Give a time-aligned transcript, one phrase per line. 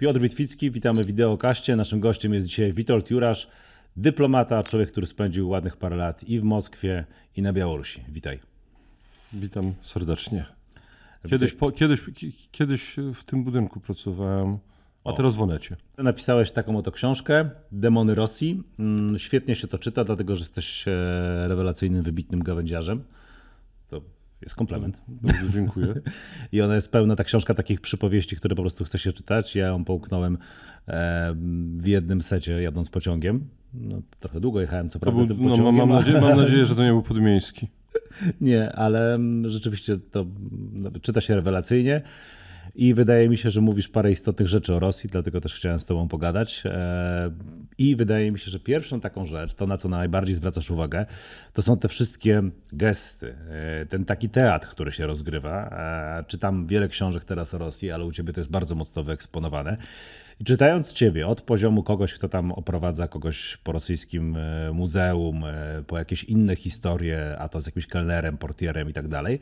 [0.00, 1.76] Piotr Witwicki, witamy w Wideokaście.
[1.76, 3.48] Naszym gościem jest dzisiaj Witold Jurasz,
[3.96, 7.04] dyplomata, człowiek, który spędził ładnych parę lat i w Moskwie,
[7.36, 8.04] i na Białorusi.
[8.08, 8.40] Witaj.
[9.32, 10.46] Witam serdecznie.
[11.28, 12.00] Kiedyś, po, kiedyś,
[12.52, 14.58] kiedyś w tym budynku pracowałem,
[15.04, 15.76] a teraz w Onecie.
[15.98, 18.62] Napisałeś taką oto książkę, Demony Rosji.
[18.78, 20.90] Mm, Świetnie się to czyta, dlatego że jesteś e,
[21.48, 23.04] rewelacyjnym, wybitnym gawędziarzem.
[23.88, 24.00] To
[24.42, 25.02] jest komplement.
[25.08, 25.94] Bardzo dziękuję.
[26.52, 29.56] I ona jest pełna, ta książka, takich przypowieści, które po prostu chce się czytać.
[29.56, 30.38] Ja ją połknąłem
[31.76, 33.48] w jednym secie, jadąc pociągiem.
[33.74, 36.90] No, trochę długo jechałem, co prawda, był, no, mam, nadzieję, mam nadzieję, że to nie
[36.90, 37.68] był podmiejski.
[38.40, 40.26] Nie, ale mm, rzeczywiście to
[40.72, 42.02] no, czyta się rewelacyjnie
[42.74, 45.86] i wydaje mi się, że mówisz parę istotnych rzeczy o Rosji, dlatego też chciałem z
[45.86, 46.62] Tobą pogadać.
[46.66, 47.30] E,
[47.78, 51.06] I wydaje mi się, że pierwszą taką rzecz, to na co najbardziej zwracasz uwagę,
[51.52, 52.42] to są te wszystkie
[52.72, 53.34] gesty,
[53.82, 55.68] e, ten taki teatr, który się rozgrywa.
[56.20, 59.76] E, Czytam wiele książek teraz o Rosji, ale u Ciebie to jest bardzo mocno wyeksponowane.
[60.40, 64.36] I czytając Ciebie od poziomu kogoś, kto tam oprowadza kogoś po rosyjskim
[64.72, 65.44] muzeum,
[65.86, 69.40] po jakieś inne historie, a to z jakimś kelnerem, portierem i tak dalej,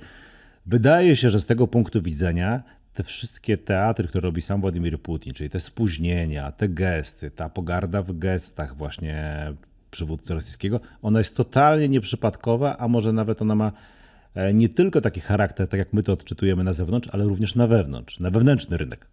[0.67, 2.63] wydaje się, że z tego punktu widzenia
[2.99, 8.03] te wszystkie teatry, które robi sam Władimir Putin, czyli te spóźnienia, te gesty, ta pogarda
[8.03, 9.47] w gestach właśnie
[9.91, 13.73] przywódcy rosyjskiego, ona jest totalnie nieprzypadkowa, a może nawet ona ma
[14.35, 17.67] e, nie tylko taki charakter, tak jak my to odczytujemy na zewnątrz, ale również na
[17.67, 19.07] wewnątrz, na wewnętrzny rynek.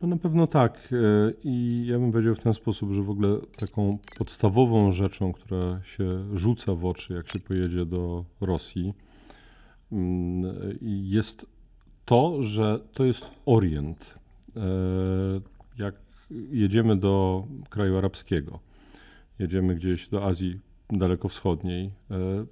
[0.00, 0.88] No na pewno tak.
[0.92, 5.80] e, I ja bym powiedział w ten sposób, że w ogóle taką podstawową rzeczą, która
[5.82, 8.94] się rzuca w oczy, jak się pojedzie do Rosji,
[9.92, 11.46] mm, jest
[12.10, 14.14] to, że to jest Orient.
[14.56, 14.60] E,
[15.78, 15.94] Jak
[16.50, 18.58] jedziemy do kraju arabskiego,
[19.38, 21.90] jedziemy gdzieś do Azji dalekowschodniej, e,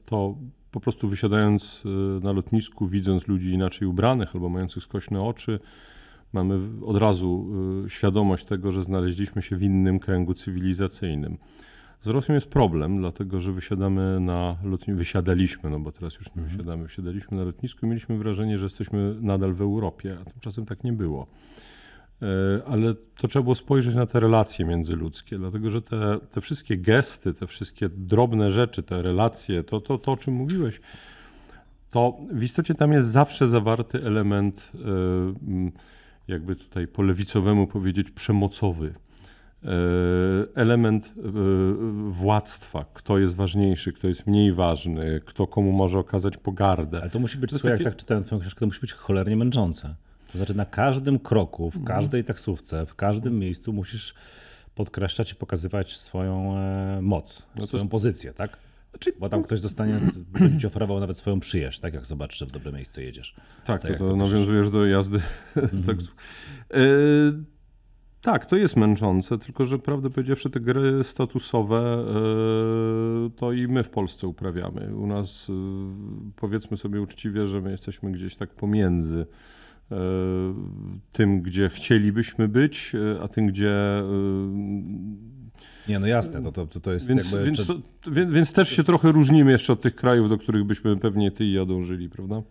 [0.04, 0.36] to
[0.70, 1.88] po prostu wysiadając e,
[2.24, 5.60] na lotnisku, widząc ludzi inaczej ubranych albo mających skośne oczy,
[6.32, 7.46] mamy od razu
[7.88, 11.38] świadomość tego, że znaleźliśmy się w innym kręgu cywilizacyjnym.
[12.02, 16.42] Z Rosją jest problem, dlatego że wysiadamy na lotnisku, wysiadaliśmy, no bo teraz już nie
[16.42, 20.84] wysiadamy, wysiadaliśmy na lotnisku i mieliśmy wrażenie, że jesteśmy nadal w Europie, a tymczasem tak
[20.84, 21.26] nie było.
[22.22, 22.26] E,
[22.66, 27.34] Ale to trzeba było spojrzeć na te relacje międzyludzkie, dlatego że te, te wszystkie gesty,
[27.34, 30.80] te wszystkie drobne rzeczy, te relacje, to, to, to o czym mówiłeś,
[31.90, 34.78] to w istocie tam jest zawsze zawarty element, e,
[36.28, 38.94] jakby tutaj po lewicowemu powiedzieć, przemocowy.
[39.64, 39.68] E,
[40.54, 41.10] Element e,
[42.10, 47.00] władztwa, kto jest ważniejszy, kto jest mniej ważny, kto komu może okazać pogardę.
[47.00, 48.92] Ale to musi być, To słuchaj, takie- jak tak czytałem twoją książkę, to musi być
[48.92, 49.94] cholernie męczące.
[50.32, 51.84] To znaczy na każdym kroku, Mhm.
[51.84, 54.14] w każdej taksówce, w każdym miejscu musisz
[54.74, 58.56] podkreślać i pokazywać swoją e, moc, No swoją pozycję, tak?
[58.90, 60.00] Znaczy- Bo tam ktoś dostanie,
[60.32, 61.94] będzie ci oferował nawet swoją przyjaźń, tak?
[61.94, 63.34] Jak zobaczy, że w dobre miejsce jedziesz.
[63.64, 65.18] Tak, Tak to, to to nawiązujesz do jazdy.
[65.56, 65.96] e, tak,
[68.48, 73.88] to jest męczące, tylko że prawdę powiedziawszy, te gry statusowe e, to i my w
[73.88, 74.96] Polsce uprawiamy.
[74.96, 75.52] U nas e,
[76.36, 79.26] powiedzmy sobie uczciwie, że my jesteśmy gdzieś tak pomiędzy
[79.90, 79.96] e,
[81.12, 82.92] tym, gdzie chcielibyśmy być,
[83.22, 84.02] a tym, gdzie.
[85.88, 87.44] Nie, no jasne, to, to, to, to jest Więc, jakby...
[87.44, 87.74] więc, to,
[88.10, 91.52] więc też się trochę różnimy jeszcze od tych krajów, do których byśmy pewnie ty i
[91.52, 92.42] ja dążyli, prawda?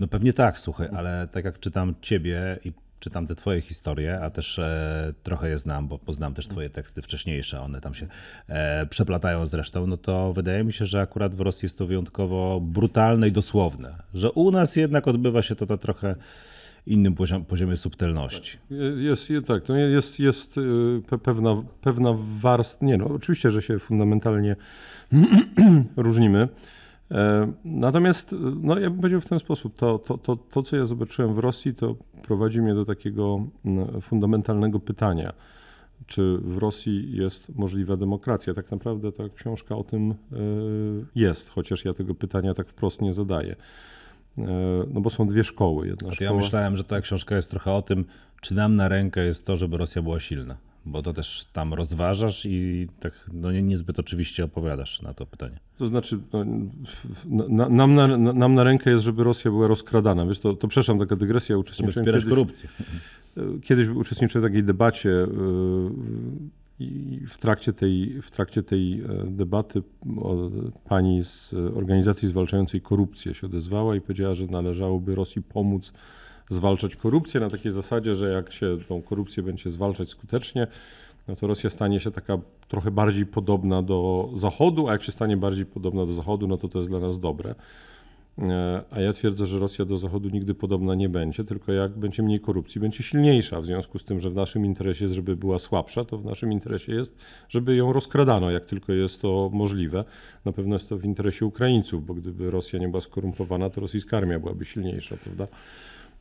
[0.00, 2.72] No pewnie tak, słuchaj, ale tak jak czytam ciebie i
[3.04, 7.02] czytam te twoje historie, a też e, trochę je znam, bo poznam też twoje teksty
[7.02, 8.06] wcześniejsze, one tam się
[8.48, 12.60] e, przeplatają zresztą, no to wydaje mi się, że akurat w Rosji jest to wyjątkowo
[12.60, 16.14] brutalne i dosłowne, że u nas jednak odbywa się to na trochę
[16.86, 18.58] innym poziom, poziomie subtelności.
[18.96, 20.56] Jest, jest tak, to jest, jest
[21.10, 24.56] pe- pewna, pewna warstwa, nie no, oczywiście, że się fundamentalnie
[25.96, 26.48] różnimy.
[27.14, 30.76] E, Natomiast, y, no ja bym powiedział w ten sposób, to, to, to, to co
[30.76, 35.32] ja zobaczyłem w Rosji, to prowadzi mnie do takiego mm, fundamentalnego pytania,
[36.06, 38.54] czy w Rosji jest możliwa demokracja.
[38.54, 40.14] Tak naprawdę ta książka o tym y,
[41.14, 43.56] jest, chociaż ja tego pytania tak wprost nie zadaję.
[44.38, 44.44] E,
[44.92, 45.86] No bo są dwie szkoły.
[45.88, 46.30] Jedna to szkoła...
[46.30, 48.04] ja myślałem, że ta książka jest trochę o tym,
[48.40, 50.56] czy nam na rękę jest to, żeby Rosja była silna,
[50.86, 55.58] bo to też tam rozważasz i tak no, nie, niezbyt oczywiście opowiadasz na to pytanie.
[55.78, 56.44] To znaczy, no,
[57.48, 60.26] na, nam, na, nam na rękę jest, żeby Rosja była rozkradana.
[60.26, 61.48] Wiesz, to, to przepraszam, taka dygresja.
[61.48, 62.68] Żeby Uczestniczyłem wspierać kiedyś, korupcję.
[63.62, 65.26] kiedyś uczestniczyłem w takiej debacie yy,
[66.78, 69.82] i w trakcie tej, w trakcie tej e, debaty
[70.84, 75.92] pani z organizacji zwalczającej korupcję się odezwała i powiedziała, że należałoby Rosji pomóc
[76.50, 80.66] zwalczać korupcję na takiej zasadzie, że jak się tą korupcję będzie zwalczać skutecznie,
[81.28, 82.38] no to Rosja stanie się taka
[82.68, 86.68] trochę bardziej podobna do Zachodu, a jak się stanie bardziej podobna do Zachodu, no to
[86.68, 87.54] to jest dla nas dobre.
[88.38, 92.22] E, a ja twierdzę, że Rosja do Zachodu nigdy podobna nie będzie, tylko jak będzie
[92.22, 93.60] mniej korupcji, będzie silniejsza.
[93.60, 96.52] W związku z tym, że w naszym interesie jest, żeby była słabsza, to w naszym
[96.52, 97.16] interesie jest,
[97.48, 100.04] żeby ją rozkradano, jak tylko jest to możliwe.
[100.44, 104.16] Na pewno jest to w interesie Ukraińców, bo gdyby Rosja nie była skorumpowana, to rosyjska
[104.16, 105.46] armia byłaby silniejsza, prawda?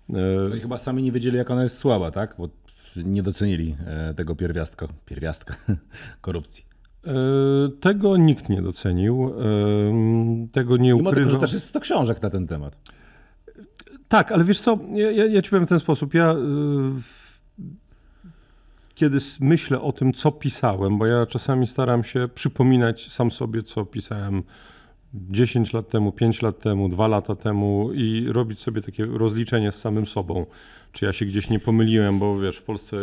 [0.10, 2.36] E, no i chyba sami nie wiedzieli, jak ona jest słaba, tak?
[2.38, 2.50] Bo
[2.96, 5.56] nie docenili e, tego pierwiastka, pierwiastka
[6.22, 6.66] korupcji.
[7.08, 7.12] E,
[7.80, 9.34] tego nikt nie docenił.
[10.52, 12.78] Tego nie Mimo tego, też jest 100 książek na ten temat.
[14.08, 16.14] Tak, ale wiesz co, ja, ja ci powiem w ten sposób.
[16.14, 16.36] Ja
[18.96, 23.86] kiedy myślę o tym, co pisałem, bo ja czasami staram się przypominać sam sobie, co
[23.86, 24.44] pisałem
[25.14, 29.76] 10 lat temu, 5 lat temu, 2 lata temu i robić sobie takie rozliczenie z
[29.76, 30.46] samym sobą,
[30.92, 32.98] czy ja się gdzieś nie pomyliłem, bo wiesz, w Polsce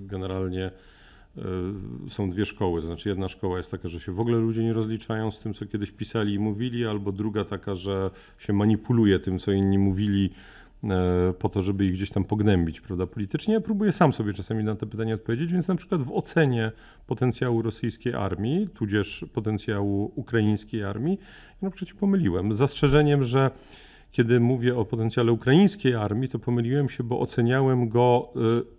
[0.00, 0.70] generalnie
[1.38, 1.42] E,
[2.10, 2.80] są dwie szkoły.
[2.80, 5.66] Znaczy jedna szkoła jest taka, że się w ogóle ludzie nie rozliczają z tym, co
[5.66, 10.59] kiedyś pisali i mówili, albo druga taka, że się manipuluje tym, co inni mówili e,
[11.38, 13.54] po to, żeby ich gdzieś tam pognębić, prawda, politycznie.
[13.54, 16.72] Ja próbuję sam sobie czasami na te pytania odpowiedzieć, więc na przykład w ocenie
[17.06, 21.18] potencjału rosyjskiej armii, tudzież potencjału ukraińskiej armii,
[21.62, 22.54] na przykład się pomyliłem.
[22.54, 23.50] Z zastrzeżeniem, że
[24.12, 28.32] kiedy mówię o potencjale ukraińskiej armii, to pomyliłem się, bo oceniałem go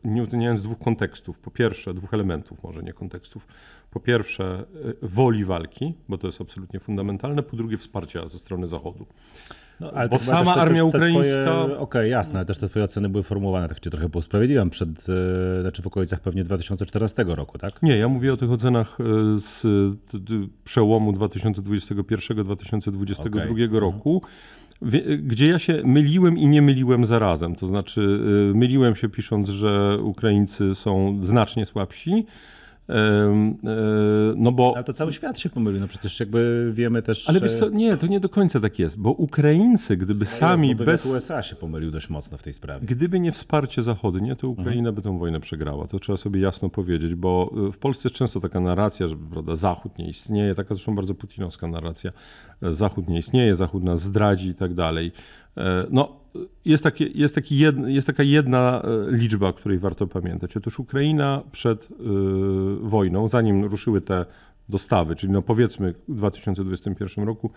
[0.03, 1.39] y, nie oceniając dwóch kontekstów.
[1.39, 3.47] Po pierwsze, dwóch elementów, może nie kontekstów.
[3.91, 4.63] Po pierwsze,
[5.03, 7.43] y, woli walki, bo to jest absolutnie fundamentalne.
[7.43, 9.05] Po drugie, wsparcia ze strony Zachodu.
[9.79, 11.63] No, ale bo sama te, armia te, te ukraińska.
[11.63, 14.89] Okej, okay, jasne, ale też te twoje oceny były formułowane, tak cię trochę usprawiedliwiam, przed,
[14.89, 17.83] y, znaczy w okolicach pewnie 2014 roku, tak?
[17.83, 18.97] Nie, ja mówię o tych ocenach
[19.35, 19.63] z
[20.63, 23.41] przełomu 2021-2022 okay.
[23.41, 23.55] Mhm.
[25.19, 27.55] Gdzie ja się myliłem i nie myliłem zarazem.
[27.55, 28.01] To znaczy,
[28.51, 32.25] y, myliłem się pisząc, że Ukraińcy są znacznie słabsi,
[32.91, 33.53] E,
[34.41, 34.73] no bo...
[34.75, 37.29] Ale to cały świat się pomylił, no przecież jakby wiemy też...
[37.29, 40.69] Ale wiesz co, nie, to nie do końca tak jest, bo Ukraińcy, gdyby no sami
[40.69, 41.05] jest, bez...
[41.05, 42.85] USA się pomylił dość mocno w tej sprawie.
[42.85, 44.95] Gdyby nie wsparcie zachodnie, to Ukraina mhm.
[44.95, 45.87] by tę wojnę przegrała.
[45.87, 49.55] To trzeba sobie jasno powiedzieć, bo y, w Polsce jest często taka narracja, że prawda,
[49.55, 52.11] Zachód nie istnieje, taka zresztą bardzo putinowska narracja.
[52.61, 55.11] Zachód nie istnieje, Zachód nas zdradzi i tak dalej.
[55.57, 56.20] E, no,
[56.65, 60.57] jest, takie, jest, taki jed, jest taka jedna e, liczba, której warto pamiętać.
[60.57, 61.87] Otóż Ukraina przed y,
[62.81, 64.25] wojną, zanim ruszyły te
[64.69, 67.51] dostawy, czyli no powiedzmy w 2021 roku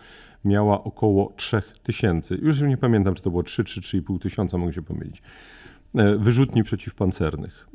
[0.45, 4.83] miała około 3000, już nie pamiętam czy to było 3 czy 3,5 tysiąca, mogę się
[4.83, 5.23] pomylić,
[6.19, 7.69] wyrzutni przeciwpancernych,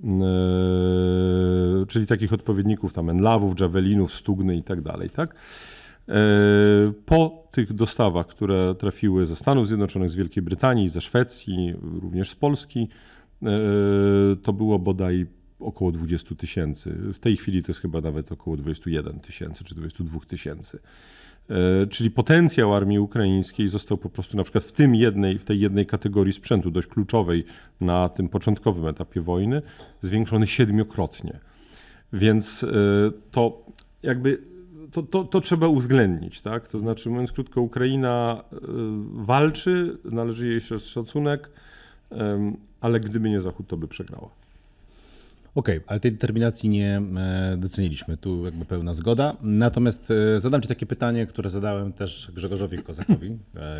[1.88, 5.36] czyli takich odpowiedników tam enlawów, javelinów, stugny i tak dalej, tak?
[6.10, 6.14] E,
[7.06, 12.36] po tych dostawach, które trafiły ze Stanów Zjednoczonych, z Wielkiej Brytanii, ze Szwecji, również z
[12.36, 12.88] Polski,
[13.44, 13.48] e,
[14.44, 15.26] to było bodaj
[15.60, 16.96] około 20 tysięcy.
[17.14, 20.80] W tej chwili to jest chyba nawet około 21 tysięcy czy 22 tysięcy.
[21.50, 25.60] E, czyli potencjał armii ukraińskiej został po prostu na przykład w, tym jednej, w tej
[25.60, 27.46] jednej kategorii sprzętu, dość kluczowej
[27.82, 29.62] na tym początkowym etapie wojny,
[30.02, 31.40] zwiększony siedmiokrotnie.
[32.14, 32.66] Więc
[33.32, 33.66] to
[34.04, 34.49] jakby
[34.92, 36.68] to, to, to, trzeba uwzględnić, tak?
[36.68, 38.58] To znaczy, mówiąc krótko, Ukraina e,
[39.14, 41.50] walczy, należy jej się szacunek,
[42.82, 44.30] ale gdyby nie Zachód, to by przegrała.
[45.56, 48.18] Okej, okay, ale tej determinacji nie e, doceniliśmy.
[48.18, 49.38] Tu jakby pełna zgoda.
[49.42, 53.38] Natomiast e, zadam Ci takie pytanie, które zadałem też Grzegorzowi Kozakowi,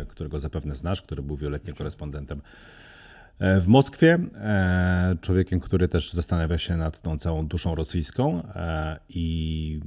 [0.08, 2.40] którego zapewne znasz, który był wieloletnim korespondentem
[3.60, 4.18] w Moskwie.
[5.20, 8.42] Człowiekiem, który też zastanawia się nad tą całą duszą rosyjską
[9.08, 9.80] i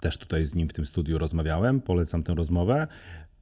[0.00, 2.86] też tutaj z nim w tym studiu rozmawiałem, polecam tę rozmowę.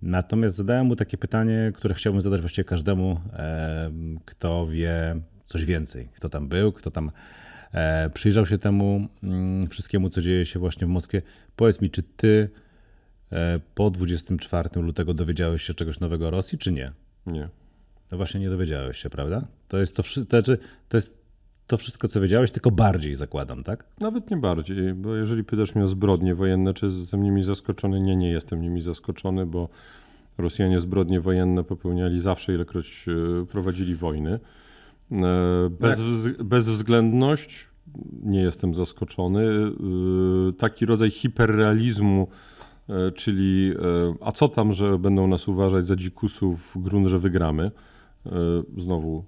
[0.03, 3.21] Natomiast zadałem mu takie pytanie, które chciałbym zadać właściwie każdemu,
[4.25, 7.11] kto wie coś więcej, kto tam był, kto tam
[7.73, 11.23] e, przyjrzał się temu mm, wszystkiemu, co dzieje się właśnie w Moskwie.
[11.57, 12.51] Powiedz mi, czy ty
[13.33, 16.93] e, po 24 lutego dowiedziałeś się czegoś nowego o Rosji, czy nie?
[17.27, 17.49] Nie.
[18.11, 19.47] No właśnie nie dowiedziałeś się, prawda?
[19.69, 21.19] To jest to, to, znaczy, to jest
[21.69, 23.85] to wszystko, co wiedziałeś, tylko bardziej zakładam, tak?
[24.01, 28.17] Nawet nie bardziej, bo jeżeli pytasz mnie o zbrodnie wojenne, czy jestem nimi zaskoczony, nie,
[28.17, 29.69] nie jestem nimi zaskoczony, bo
[30.39, 33.07] Rosjanie zbrodnie wojenne popełniali zawsze, ilekroć
[33.43, 34.41] e, prowadzili wojny.
[35.13, 36.01] E, bez,
[36.45, 37.67] bezwzględność,
[38.23, 39.45] nie jestem zaskoczony.
[39.49, 42.29] E, taki rodzaj hiperrealizmu,
[43.15, 43.75] czyli
[44.21, 47.71] a co tam, że będą nas uważać za dzikusów, grunt, że wygramy.
[48.79, 49.25] Znowu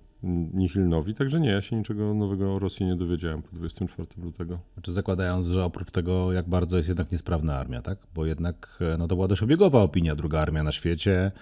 [0.54, 4.58] nihilnowi, także nie, ja się niczego nowego o Rosji nie dowiedziałem po 24 lutego.
[4.74, 7.98] Znaczy zakładając, że oprócz tego jak bardzo jest jednak niesprawna armia, tak?
[8.14, 11.32] Bo jednak no to była dość obiegowa opinia, druga armia na świecie,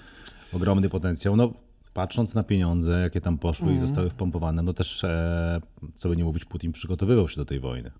[0.53, 1.53] ogromny potencjał, no
[1.95, 3.75] patrząc na pieniądze, jakie tam poszły mm.
[3.75, 3.89] i mhm.
[3.89, 5.61] zostały wpompowane, no też, e,
[5.95, 7.91] co by nie mówić, Putin przygotowywał się do tej wojny.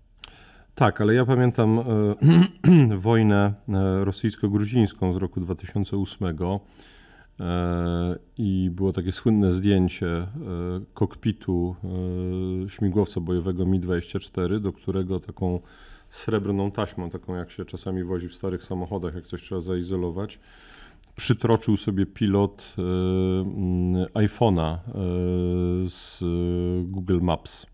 [0.75, 6.33] Tak, ale ja pamiętam e, wojnę e, rosyjsko-gruzińską z roku 2008, E,
[8.37, 10.27] I było takie słynne zdjęcie e,
[10.93, 11.75] kokpitu
[12.65, 15.59] e, śmigłowca bojowego Mi-24, do którego taką
[16.09, 20.39] srebrną taśmą, taką jak się czasami wozi w starych samochodach, jak coś trzeba zaizolować,
[21.15, 22.75] przytroczył sobie pilot
[24.13, 24.77] iPhone'a
[25.89, 26.19] z
[26.83, 27.65] Google Maps.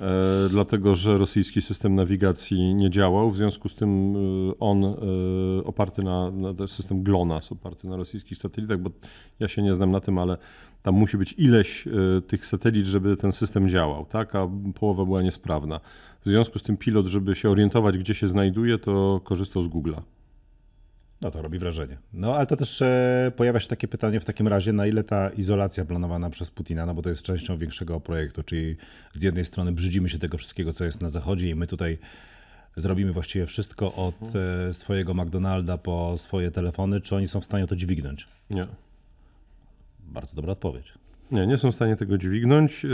[0.00, 3.30] E, dlatego że rosyjski system nawigacji nie działał.
[3.30, 4.96] W związku z tym e, on e,
[5.64, 8.90] oparty na, na system GLONASS, oparty na rosyjskich satelitach, bo
[9.40, 10.36] ja się nie znam na tym, ale
[10.82, 11.84] tam musi być ileś
[12.26, 14.34] tych satelit, żeby ten system działał, tak?
[14.34, 15.80] a połowa była niesprawna.
[16.24, 20.00] W związku z tym pilot, żeby się orientować, gdzie się znajduje, to korzystał z Google'a.
[21.24, 21.98] No to robi wrażenie.
[22.12, 25.30] No ale to też e, pojawia się takie pytanie w takim razie, na ile ta
[25.30, 28.76] izolacja planowana przez Putina, no bo to jest częścią większego projektu, czyli
[29.12, 31.98] z jednej strony brzydzimy się tego wszystkiego, co jest na zachodzie i my tutaj
[32.76, 37.66] zrobimy właściwie wszystko od e, swojego McDonalda po swoje telefony, czy oni są w stanie
[37.66, 38.28] to dźwignąć?
[38.50, 38.66] Nie.
[40.00, 40.92] Bardzo dobra odpowiedź.
[41.30, 42.88] Nie, nie są w stanie tego dźwignąć, e,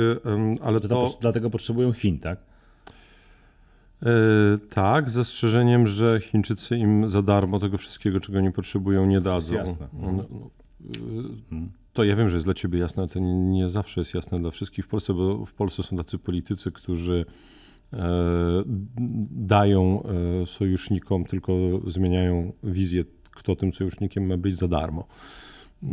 [0.63, 0.89] ale to...
[0.89, 1.19] to...
[1.21, 2.50] Dlatego potrzebują Chin, tak?
[4.03, 9.21] E, tak, z zastrzeżeniem, że Chińczycy im za darmo tego wszystkiego, czego nie potrzebują, nie
[9.21, 9.55] dadzą.
[9.55, 9.89] jasne.
[9.93, 10.23] No, no,
[11.53, 14.41] e, to ja wiem, że jest dla ciebie jasne, ale to nie zawsze jest jasne
[14.41, 17.25] dla wszystkich w Polsce, bo w Polsce są tacy politycy, którzy
[17.93, 18.09] e,
[19.31, 20.03] dają
[20.47, 21.53] sojusznikom, tylko
[21.87, 25.07] zmieniają wizję, kto tym sojusznikiem ma być za darmo.
[25.83, 25.87] E,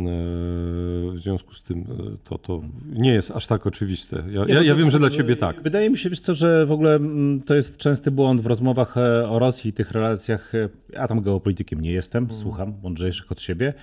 [1.12, 1.84] w związku z tym e,
[2.24, 4.22] to, to nie jest aż tak oczywiste.
[4.30, 5.62] Ja, ja, ja wiem, że dla ciebie tak.
[5.62, 8.96] Wydaje mi się, wiesz co, że w ogóle mm, to jest częsty błąd w rozmowach
[8.96, 10.52] e, o Rosji i tych relacjach.
[10.92, 12.42] Ja tam geopolitykiem nie jestem, hmm.
[12.42, 13.74] słucham mądrzejszych od siebie,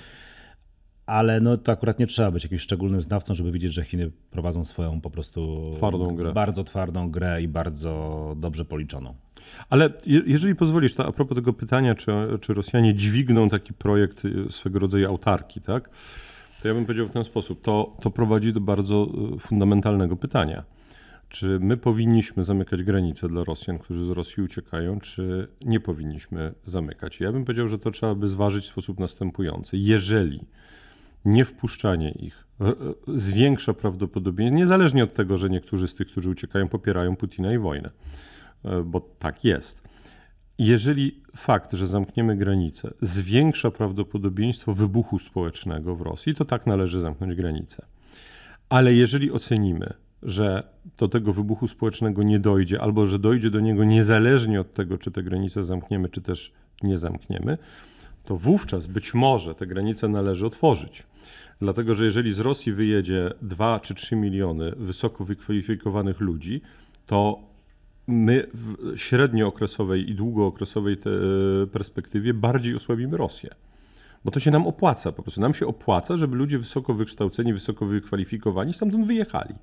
[1.05, 4.63] ale no to akurat nie trzeba być jakimś szczególnym znawcą, żeby widzieć, że Chiny prowadzą
[4.63, 6.33] swoją po prostu twardą grę.
[6.33, 9.13] bardzo twardą grę i bardzo dobrze policzoną.
[9.69, 12.11] Ale jeżeli pozwolisz, to a propos tego pytania, czy,
[12.41, 15.89] czy Rosjanie dźwigną taki projekt y, swego rodzaju autarki, tak?
[16.61, 17.61] To ja bym powiedział w ten sposób.
[17.61, 20.63] To, to prowadzi do bardzo y, fundamentalnego pytania.
[21.29, 27.19] Czy my powinniśmy zamykać granice dla Rosjan, którzy z Rosji uciekają, czy nie powinniśmy zamykać?
[27.19, 29.77] Ja bym powiedział, że to trzeba by zważyć w sposób następujący.
[29.77, 30.45] Jeżeli
[31.25, 32.45] nie wpuszczanie ich
[33.07, 37.89] zwiększa prawdopodobieństwo, niezależnie od tego, że niektórzy z tych, którzy uciekają, popierają Putina i wojnę,
[38.85, 39.81] bo tak jest.
[40.57, 47.35] Jeżeli fakt, że zamkniemy granicę, zwiększa prawdopodobieństwo wybuchu społecznego w Rosji, to tak należy zamknąć
[47.35, 47.85] granicę.
[48.69, 49.93] Ale jeżeli ocenimy,
[50.23, 50.63] że
[50.97, 55.11] do tego wybuchu społecznego nie dojdzie, albo że dojdzie do niego niezależnie od tego, czy
[55.11, 56.51] te granice zamkniemy, czy też
[56.83, 57.57] nie zamkniemy,
[58.25, 61.03] to wówczas być może te granice należy otworzyć.
[61.59, 66.61] Dlatego, że jeżeli z Rosji wyjedzie 2 czy 3 miliony wysoko wykwalifikowanych ludzi,
[67.05, 67.39] to
[68.07, 70.97] my w średniookresowej i długookresowej
[71.71, 73.49] perspektywie bardziej osłabimy Rosję.
[74.25, 75.41] Bo to się nam opłaca po prostu.
[75.41, 79.55] Nam się opłaca, żeby ludzie wysoko wykształceni, wysoko wykwalifikowani stamtąd wyjechali.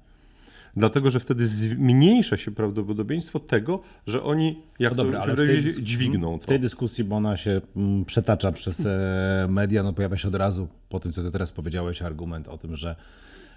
[0.76, 5.37] Dlatego, że wtedy zmniejsza się prawdopodobieństwo tego, że oni jak no dobra, to, ale w
[5.37, 6.44] tej, dźwigną to.
[6.44, 10.34] W tej dyskusji, bo ona się mm, przetacza przez e, media, no pojawia się od
[10.34, 12.96] razu po tym, co ty teraz powiedziałeś, argument o tym, że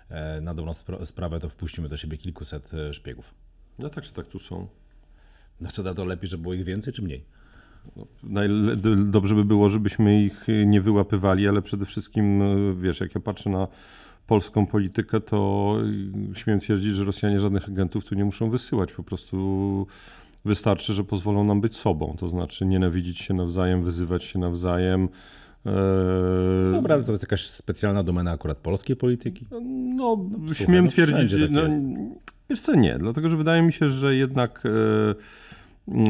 [0.09, 0.73] e, na dobrą
[1.03, 3.33] sprawę to wpuścimy do siebie kilkuset e, szpiegów.
[3.79, 4.67] No tak, czy tak tu są.
[5.61, 7.23] No to, to lepiej, żeby było ich więcej czy mniej?
[8.23, 8.41] No,
[8.95, 13.49] dobrze by było, żebyśmy ich nie wyłapywali, ale przede wszystkim, no, wiesz, jak ja patrzę
[13.49, 13.67] na
[14.27, 15.77] polską politykę, to
[16.33, 18.91] śmiem twierdzić, że Rosjanie żadnych agentów tu nie muszą wysyłać.
[18.91, 19.87] Po prostu
[20.45, 22.15] wystarczy, że pozwolą nam być sobą.
[22.19, 25.09] To znaczy nienawidzić się nawzajem, wyzywać się nawzajem.
[26.71, 29.45] Dobra, to jest jakaś specjalna domena akurat polskiej polityki?
[29.51, 29.59] No,
[30.31, 31.61] no Słuchaj, śmiem no twierdzić, tak no,
[32.49, 36.03] Wiesz co, nie, dlatego że wydaje mi się, że jednak e, e,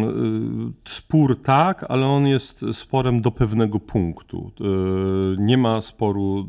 [0.86, 4.52] spór tak, ale on jest sporem do pewnego punktu.
[4.62, 4.66] E,
[5.38, 6.48] nie ma sporu,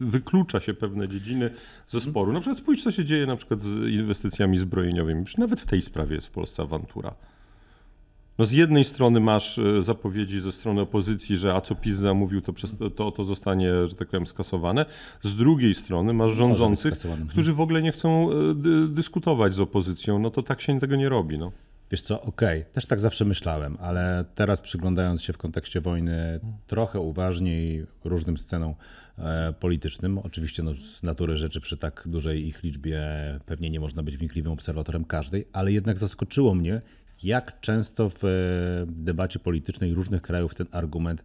[0.00, 1.50] wyklucza się pewne dziedziny
[1.88, 2.12] ze mhm.
[2.12, 2.32] sporu.
[2.32, 5.24] Na przykład spójrz, co się dzieje na przykład z inwestycjami zbrojeniowymi.
[5.38, 7.14] Nawet w tej sprawie jest w Polsce awantura.
[8.38, 12.40] No z jednej strony masz e, zapowiedzi ze strony opozycji, że a co PiS zamówił,
[12.40, 14.86] to, przez, to, to zostanie, że tak powiem, skasowane.
[15.22, 16.94] Z drugiej strony masz rządzących,
[17.28, 18.34] którzy w ogóle nie chcą e,
[18.88, 20.18] dyskutować z opozycją.
[20.18, 21.38] No to tak się tego nie robi.
[21.38, 21.52] No.
[21.90, 22.72] Wiesz co, okej, okay.
[22.72, 28.74] też tak zawsze myślałem, ale teraz przyglądając się w kontekście wojny trochę uważniej różnym scenom
[29.18, 33.00] e, politycznym, oczywiście no, z natury rzeczy przy tak dużej ich liczbie
[33.46, 36.82] pewnie nie można być wnikliwym obserwatorem każdej, ale jednak zaskoczyło mnie,
[37.22, 38.28] jak często w e,
[38.86, 41.24] debacie politycznej różnych krajów ten argument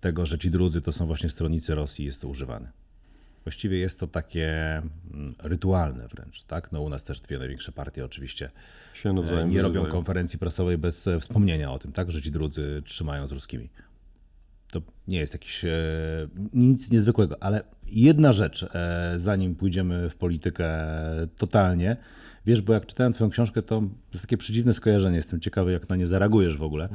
[0.00, 2.68] tego, że ci drudzy to są właśnie stronnicy Rosji jest używany.
[3.44, 4.76] Właściwie jest to takie
[5.12, 6.72] mm, rytualne wręcz, tak?
[6.72, 8.50] No u nas też dwie największe partie oczywiście
[9.04, 12.10] e, nie robią konferencji prasowej bez e, wspomnienia o tym, tak?
[12.10, 13.68] Że ci drudzy trzymają z ruskimi.
[14.70, 15.64] to nie jest jakiś
[16.52, 18.66] nic niezwykłego, ale jedna rzecz,
[19.16, 20.68] zanim pójdziemy w politykę
[21.36, 21.96] totalnie,
[22.46, 23.82] wiesz, bo jak czytałem twoją książkę, to
[24.12, 26.88] jest takie przedziwne skojarzenie, jestem ciekawy, jak na nie zareagujesz w ogóle,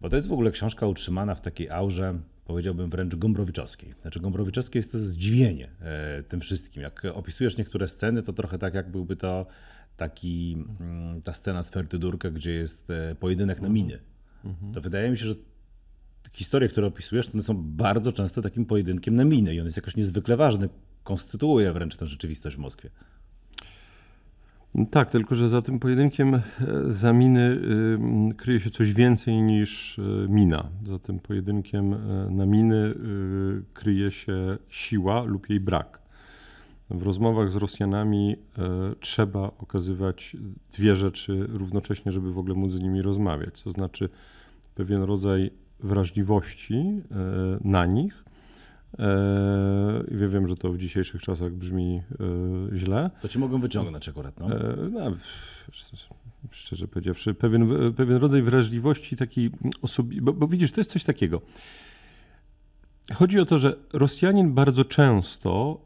[0.00, 3.94] bo to jest w ogóle książka utrzymana w takiej aurze, powiedziałbym wręcz gombrowiczowskiej.
[4.02, 6.82] Znaczy gombrowiczowskie jest to zdziwienie e, tym wszystkim.
[6.82, 9.46] Jak opisujesz niektóre sceny, to trochę tak jak byłby to
[9.96, 13.98] taki, mm, ta scena z Fertydurka, gdzie jest e, pojedynek na miny.
[14.74, 15.34] To wydaje mi się, że
[16.32, 19.76] historie, które opisujesz, to one są bardzo często takim pojedynkiem na miny i on jest
[19.76, 20.68] jakoś niezwykle ważny,
[21.04, 22.90] konstytuuje wręcz tę rzeczywistość w Moskwie.
[24.90, 26.42] Tak, tylko że za tym pojedynkiem e,
[26.88, 27.60] za miny
[28.30, 30.68] y, kryje się coś więcej niż y, mina.
[30.86, 31.96] Za tym pojedynkiem e,
[32.30, 32.94] na miny y,
[33.74, 35.98] kryje się siła lub jej brak.
[36.90, 38.62] W rozmowach z Rosjanami e,
[39.00, 40.36] trzeba okazywać
[40.72, 43.62] dwie rzeczy równocześnie, żeby w ogóle móc z nimi rozmawiać.
[43.62, 44.08] To znaczy
[44.74, 47.02] pewien rodzaj wrażliwości e,
[47.64, 48.24] na nich.
[48.98, 52.02] E, Ja wiem, że to w dzisiejszych czasach brzmi
[52.72, 54.40] e, źle, To ci mogą wyciągnąć akurat.
[54.40, 54.56] No.
[54.56, 55.16] E, No,
[56.50, 59.50] szczerze powiedziawszy, pewien, pewien rodzaj wrażliwości takiej
[59.82, 60.20] osobi...
[60.20, 61.40] Bo, bo widzisz, to jest coś takiego.
[63.14, 65.80] Chodzi o to, że Rosjanin bardzo często,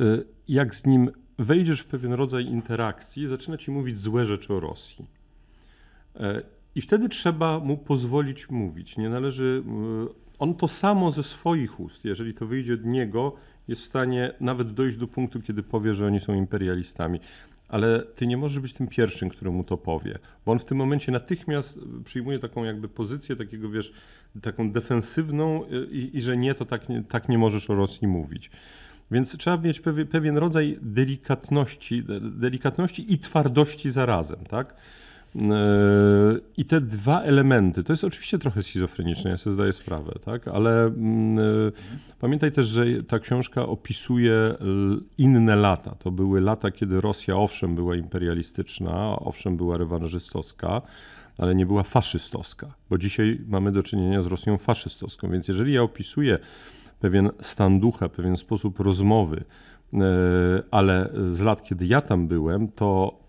[0.00, 4.60] y, jak z nim wejdziesz w pewien rodzaj interakcji, zaczyna ci mówić złe rzeczy o
[4.60, 5.06] Rosji.
[6.16, 6.42] E,
[6.74, 8.96] I wtedy trzeba mu pozwolić mówić.
[8.96, 9.62] Nie należy.
[10.42, 13.32] On to samo ze swoich ust, jeżeli to wyjdzie od niego,
[13.68, 17.20] jest w stanie nawet dojść do punktu, kiedy powie, że oni są imperialistami.
[17.68, 20.78] Ale ty nie możesz być tym pierwszym, który mu to powie, bo on w tym
[20.78, 23.92] momencie natychmiast przyjmuje taką jakby pozycję takiego, wiesz,
[24.42, 28.08] taką defensywną y, i, i że nie, to tak nie, tak nie możesz o Rosji
[28.08, 28.50] mówić.
[29.10, 34.74] Więc trzeba mieć pewien, rodzaj delikatności, de- delikatności i twardości zarazem, tak?
[35.34, 40.48] Yy, I te dwa elementy, to jest oczywiście trochę schizofreniczne, ja sobie zdaję sprawę, tak?
[40.48, 41.72] ale mm, yy,
[42.20, 44.54] pamiętaj też, że ta książka opisuje
[45.18, 45.94] inne lata.
[45.98, 50.82] To były lata, kiedy Rosja owszem była imperialistyczna, owszem była rewanżystowska,
[51.38, 55.30] ale nie była faszystowska, bo dzisiaj mamy do czynienia z Rosją faszystowską.
[55.30, 56.38] Więc jeżeli ja opisuję
[57.00, 59.44] pewien stan ducha, pewien sposób rozmowy,
[59.92, 60.00] yy,
[60.70, 63.21] ale z lat, kiedy ja tam byłem, to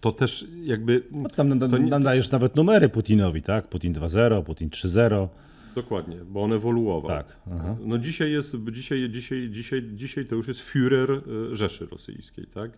[0.00, 1.02] to też jakby.
[1.10, 3.68] No, tam nada- to nadajesz nawet numery Putinowi, tak?
[3.68, 5.28] Putin 2.0, Putin 3.0.
[5.74, 7.10] Dokładnie, bo on ewoluował.
[7.10, 7.76] Tak, aha.
[7.84, 11.20] No dzisiaj jest, dzisiaj, dzisiaj, dzisiaj, dzisiaj to już jest Führer
[11.52, 12.70] y, Rzeszy Rosyjskiej, tak?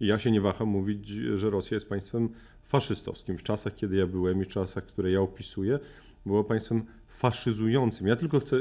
[0.00, 2.28] I ja się nie waham mówić, że Rosja jest państwem
[2.68, 3.38] faszystowskim.
[3.38, 5.78] W czasach, kiedy ja byłem i w czasach, które ja opisuję,
[6.26, 8.06] było państwem faszyzującym.
[8.06, 8.56] Ja tylko chcę,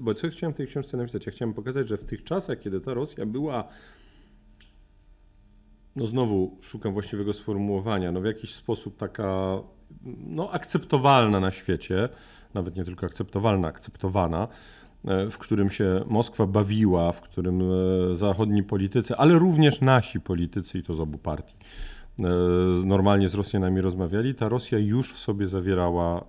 [0.00, 1.26] bo co chciałem w tej książce napisać?
[1.26, 3.68] Ja chciałem pokazać, że w tych czasach, kiedy ta Rosja była
[5.96, 9.58] no znowu szukam właściwego sformułowania, no w jakiś sposób taka
[10.26, 12.08] no akceptowalna na świecie,
[12.54, 14.48] nawet nie tylko akceptowalna, akceptowana,
[15.04, 20.78] e, w którym się Moskwa bawiła, w którym e, zachodni politycy, ale również nasi politycy
[20.78, 21.54] i to z obu partii,
[22.18, 22.22] e,
[22.84, 26.24] normalnie z Rosjanami rozmawiali, ta Rosja już w sobie zawierała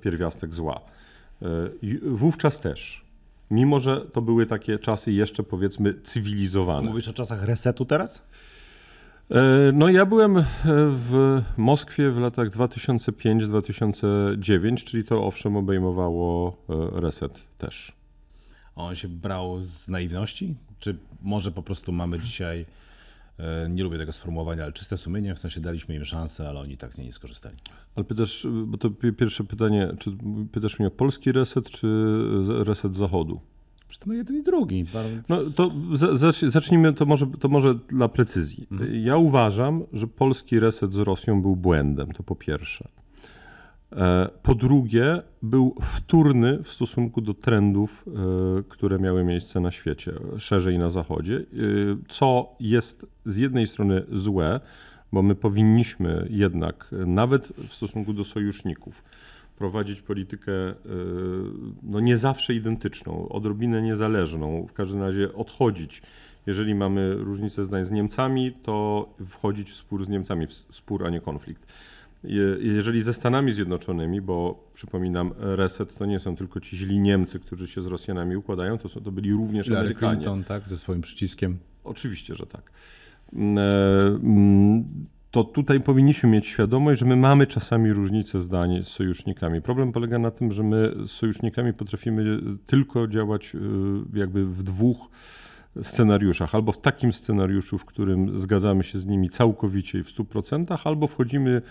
[0.00, 0.80] pierwiastek zła.
[2.02, 3.04] Wówczas też.
[3.50, 6.88] Mimo, że to były takie czasy jeszcze powiedzmy cywilizowane.
[6.88, 8.22] Mówisz o czasach resetu teraz?
[9.30, 10.44] E, No ja byłem e,
[10.90, 17.92] w Moskwie w latach 2005-2009, czyli to owszem obejmowało e, reset też.
[18.76, 20.54] On się brał z naiwności?
[20.78, 22.66] Czy może po prostu mamy dzisiaj,
[23.70, 26.94] nie lubię tego sformułowania, ale czyste sumienie, w sensie daliśmy im szansę, ale oni tak
[26.94, 27.56] z niej nie skorzystali.
[27.96, 30.10] Ale pytasz, bo to pi- pierwsze pytanie, czy
[30.52, 31.86] pytasz mnie o polski reset, czy
[32.64, 33.40] reset zachodu?
[34.06, 34.84] No jeden i drugi.
[35.28, 38.66] No to za- zacz- zacznijmy to może, to może dla precyzji.
[39.02, 42.88] Ja uważam, że polski reset z Rosją był błędem, to po pierwsze.
[43.92, 50.12] E, Po drugie, był wtórny w stosunku do trendów, e, które miały miejsce na świecie,
[50.38, 51.42] szerzej na Zachodzie, e,
[52.08, 54.60] co jest z jednej strony złe,
[55.12, 59.02] bo my powinniśmy jednak, nawet w stosunku do sojuszników,
[59.58, 60.74] prowadzić politykę e,
[61.82, 66.02] no nie zawsze identyczną, odrobinę niezależną, w każdym razie odchodzić.
[66.46, 71.10] Jeżeli mamy różnicę zdań z Niemcami, to wchodzić w spór z Niemcami, w spór, a
[71.10, 71.66] nie konflikt.
[72.24, 77.40] Je- Jeżeli ze Stanami Zjednoczonymi, bo przypominam, reset to nie są tylko ci źli Niemcy,
[77.40, 80.16] którzy się z Rosjanami układają, to, są, to byli również Hillary Amerykanie.
[80.16, 81.58] Clinton, tak, ze swoim przyciskiem.
[81.84, 82.70] Oczywiście, że tak.
[85.34, 89.62] To tutaj powinniśmy mieć świadomość, że my mamy czasami różnice zdań z sojusznikami.
[89.62, 93.58] Problem polega na tym, że my z sojusznikami potrafimy tylko działać y,
[94.18, 94.96] jakby w dwóch
[95.82, 96.54] scenariuszach.
[96.54, 101.06] Albo w takim scenariuszu, w którym zgadzamy się z nimi całkowicie i w 100%, albo
[101.06, 101.62] wchodzimy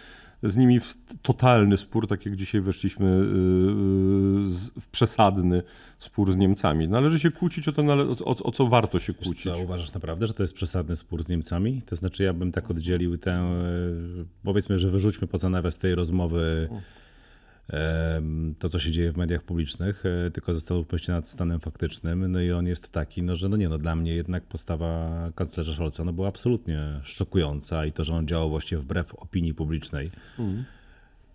[0.43, 5.63] z nimi w totalny spór, tak jak dzisiaj weszliśmy y, y, w przesadny
[5.99, 6.87] spór z Niemcami.
[6.87, 9.43] Należy się kłócić o to, o, o, o co warto się Wiesz kłócić.
[9.43, 11.81] Co, uważasz naprawdę, że to jest przesadny spór z Niemcami?
[11.85, 13.55] To znaczy, ja bym tak oddzielił tę, e,
[14.43, 16.81] powiedzmy, że wyrzućmy poza nawias tej rozmowy em,
[18.59, 22.31] to, co się dzieje w mediach publicznych, e, tylko zastanówmy się nad stanem faktycznym.
[22.31, 25.73] No i on jest taki, no, że no nie, no dla mnie jednak postawa kanclerza
[25.73, 30.65] Scholza no, była absolutnie szokująca i to, że on działał właściwie wbrew opinii publicznej, Mhm.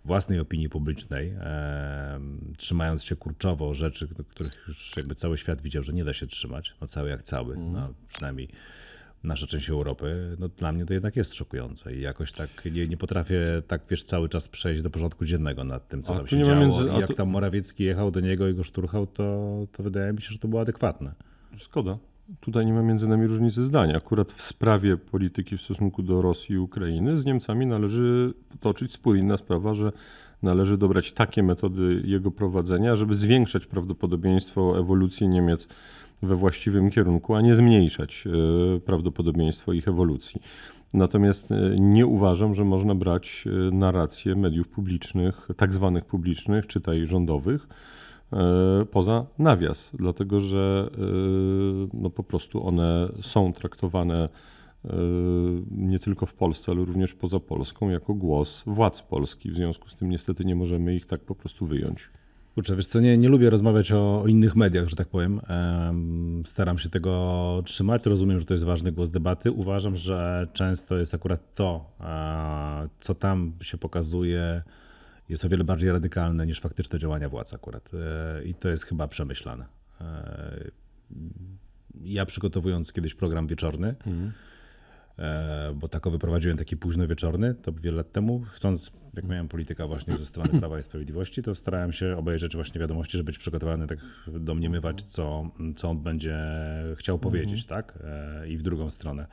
[0.05, 5.93] własnej opinii publicznej, em, trzymając się kurczowo rzeczy, których już jakby cały świat widział, że
[5.93, 8.49] nie da się trzymać, no cały jak cały, no, przynajmniej
[9.23, 12.97] nasza część Europy, no dla mnie to jednak jest szokujące i jakoś tak nie, nie
[12.97, 16.29] potrafię tak, wiesz, cały czas przejść do porządku dziennego nad tym, co A tam tu
[16.35, 19.49] się działo między- i jak tu- tam Morawiecki jechał do niego i go szturchał, to,
[19.71, 21.13] to wydaje mi się, że to było adekwatne.
[21.57, 21.97] Szkoda.
[22.39, 23.95] Tutaj nie ma między nami różnicy zdań.
[23.95, 29.17] Akurat w sprawie polityki w stosunku do Rosji i Ukrainy z Niemcami należy toczyć spór.
[29.17, 29.91] Inna sprawa, że
[30.43, 35.67] należy dobrać takie metody jego prowadzenia, żeby zwiększać prawdopodobieństwo ewolucji Niemiec
[36.21, 40.41] we właściwym kierunku, a nie zmniejszać e, prawdopodobieństwo ich ewolucji.
[40.93, 47.07] Natomiast e, nie uważam, że można brać e, narrację mediów publicznych, tak zwanych publicznych, czytaj
[47.07, 47.67] rządowych,
[48.91, 50.89] poza nawias, dlatego że
[51.93, 54.29] no po prostu one są traktowane
[55.71, 59.51] nie tylko w Polsce, ale również poza Polską jako głos władz Polski.
[59.51, 62.09] W związku z tym niestety nie możemy ich tak po prostu wyjąć.
[62.55, 65.41] Kurczę, wiesz co, nie, nie lubię rozmawiać o, o innych mediach, że tak powiem.
[65.47, 68.05] Em, Staram się tego trzymać.
[68.05, 69.51] Rozumiem, że to jest ważny głos debaty.
[69.51, 71.91] Uważam, że często jest akurat to,
[72.99, 74.61] co tam się pokazuje,
[75.29, 77.91] jest o wiele bardziej radykalne niż faktyczne działania władz akurat.
[77.93, 79.65] E, I to jest chyba przemyślane.
[80.01, 80.71] E,
[82.03, 84.31] Ja przygotowując kiedyś program wieczorny, e,
[85.75, 90.17] bo takowy prowadziłem taki późno wieczorny, to wiele lat temu, chcąc, jak miałem polityka właśnie
[90.17, 93.99] ze strony Prawa i Sprawiedliwości, to starałem się obejrzeć właśnie wiadomości, żeby być przygotowany, tak
[94.27, 96.37] domniemywać, co, co on będzie
[96.95, 97.99] chciał powiedzieć, tak?
[98.03, 99.27] E, I w drugą stronę.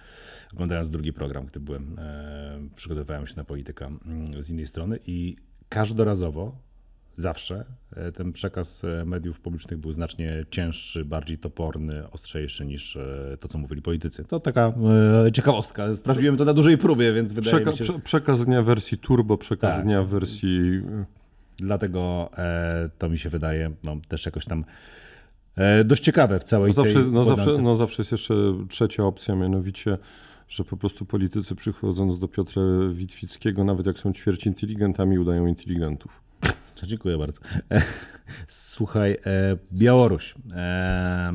[0.53, 5.37] Oglądając drugi program, gdy byłem, e, przygotowywałem się na polityka mm, z innej strony i
[5.69, 6.66] każdorazowo
[7.17, 7.65] zawsze
[7.97, 13.49] e, ten przekaz e, mediów publicznych był znacznie cięższy, bardziej toporny, ostrzejszy niż e, to,
[13.49, 14.25] co mówili politycy.
[14.25, 14.73] To taka
[15.33, 15.95] ciekawostka.
[15.95, 18.99] Sprawdziłem to na dużej próbie, więc wydaje Przeka- mi się, że prze- przekaz dnia wersji
[18.99, 19.85] turbo, przekaz Tak.
[19.85, 20.81] dnia wersji...
[21.57, 22.31] dlatego
[22.99, 24.65] to mi się wydaje no, też jakoś tam
[25.85, 28.35] dość ciekawe w całej No zawsze, tej no, zawsze, no zawsze jest jeszcze
[28.69, 29.99] trzecia opcja, mianowicie,
[30.49, 36.26] że po prostu politycy przychodząc do Piotra Witwickiego, nawet jak są ćwierć inteligentami, udają inteligentów.
[36.75, 37.41] To Dziękuję bardzo.
[37.71, 37.83] E,
[38.49, 40.35] Słuchaj, e, Białoruś.
[40.53, 41.33] E,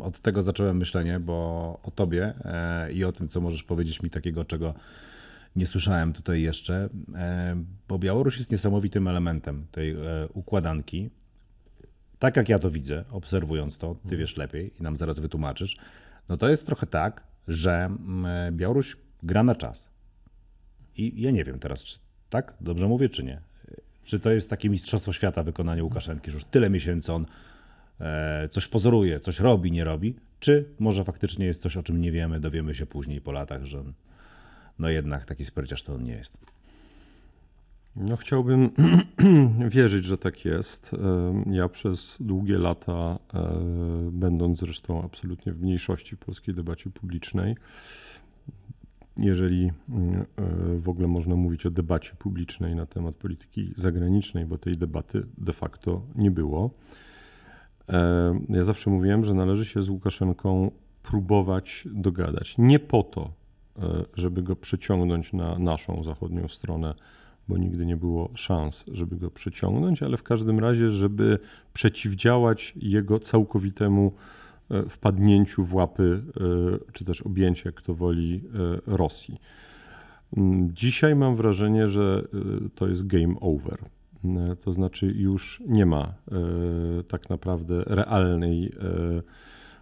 [0.00, 1.34] Od tego zacząłem myślenie, bo
[1.82, 2.34] o tobie
[2.92, 4.74] i o tym, co możesz powiedzieć mi takiego, czego
[5.56, 6.88] nie słyszałem tutaj jeszcze.
[7.88, 9.96] Bo Białoruś jest niesamowitym elementem tej
[10.34, 11.10] układanki.
[12.18, 15.76] Tak jak ja to widzę, obserwując to, ty wiesz lepiej i nam zaraz wytłumaczysz.
[16.28, 19.90] No to jest trochę tak, że mm, Białoruś gra na czas.
[20.96, 21.98] I ja nie wiem teraz, czy
[22.30, 23.40] tak dobrze mówię, czy nie.
[24.04, 27.26] Czy to jest takie mistrzostwo świata wykonanie Łukaszenki, że już tyle miesięcy on
[28.00, 32.12] e, coś pozoruje, coś robi, nie robi, czy może faktycznie jest coś, o czym nie
[32.12, 33.84] wiemy, dowiemy się później po latach, że
[34.78, 36.38] no jednak taki spryciarz to on nie jest.
[37.96, 38.70] No chciałbym
[39.76, 40.94] wierzyć, że tak jest.
[40.94, 47.56] Em, Ja przez długie lata, e, będąc zresztą absolutnie w mniejszości w polskiej debacie publicznej,
[49.16, 50.24] jeżeli mm, e,
[50.78, 55.52] w ogóle można mówić o debacie publicznej na temat polityki zagranicznej, bo tej debaty de
[55.52, 56.70] facto nie było.
[57.88, 60.70] E, Ja zawsze mówiłem, że należy się z Łukaszenką
[61.02, 62.54] próbować dogadać.
[62.58, 63.30] Nie po to,
[63.78, 66.94] e, żeby go przeciągnąć na naszą zachodnią stronę,
[67.48, 71.38] bo nigdy nie było szans, żeby go przeciągnąć, ale w każdym razie, żeby
[71.72, 74.12] przeciwdziałać jego całkowitemu
[74.90, 78.40] wpadnięciu w łapy, e, czy też objęcia, jak to woli,
[78.86, 79.40] e, Rosji.
[80.36, 83.78] Mm, Dzisiaj mam wrażenie, że e, to jest game over.
[84.24, 86.12] E, To znaczy już nie ma e,
[87.08, 89.22] tak naprawdę realnej, e,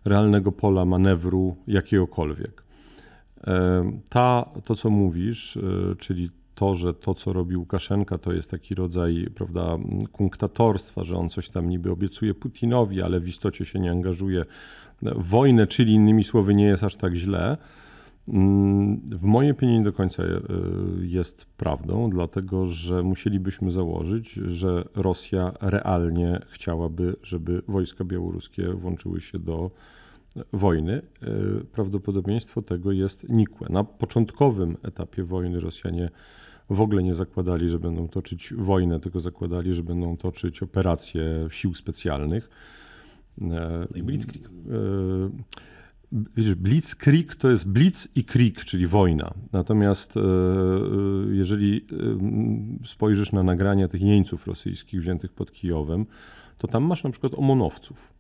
[0.05, 2.63] realnego pola manewru jakiegokolwiek.
[3.47, 5.61] E, Ta, to co mówisz, e,
[5.97, 9.79] czyli to, że to, co robi Łukaszenka, to jest taki rodzaj prawda,
[10.13, 14.45] kunktatorstwa, że on coś tam niby obiecuje Putinowi, ale w istocie się nie angażuje
[15.03, 17.57] w wojnę, czyli innymi słowy nie jest aż tak źle.
[18.29, 20.41] Mm, W mojej opinii nie do końca e,
[21.01, 29.39] jest prawdą, dlatego że musielibyśmy założyć, że Rosja realnie chciałaby, żeby wojska białoruskie włączyły się
[29.39, 29.71] do
[30.53, 31.03] wojny.
[31.23, 31.27] E,
[31.73, 33.69] Prawdopodobieństwo tego jest nikłe.
[33.71, 36.11] Na początkowym etapie wojny Rosjanie
[36.73, 41.75] w ogóle nie zakładali, że będą toczyć wojnę, tylko zakładali, że będą toczyć operacje sił
[41.75, 42.51] specjalnych.
[43.41, 43.45] E,
[43.91, 44.47] No i Blitzkrieg.
[44.47, 44.51] e,
[46.37, 49.35] Widzisz, Blitzkrieg to jest blitz i krieg, czyli wojna.
[49.53, 50.21] Natomiast e,
[51.33, 51.87] jeżeli
[52.87, 56.07] spojrzysz na nagrania tych jeńców rosyjskich wziętych pod Kijowem,
[56.59, 58.13] to tam masz na przykład omonowców.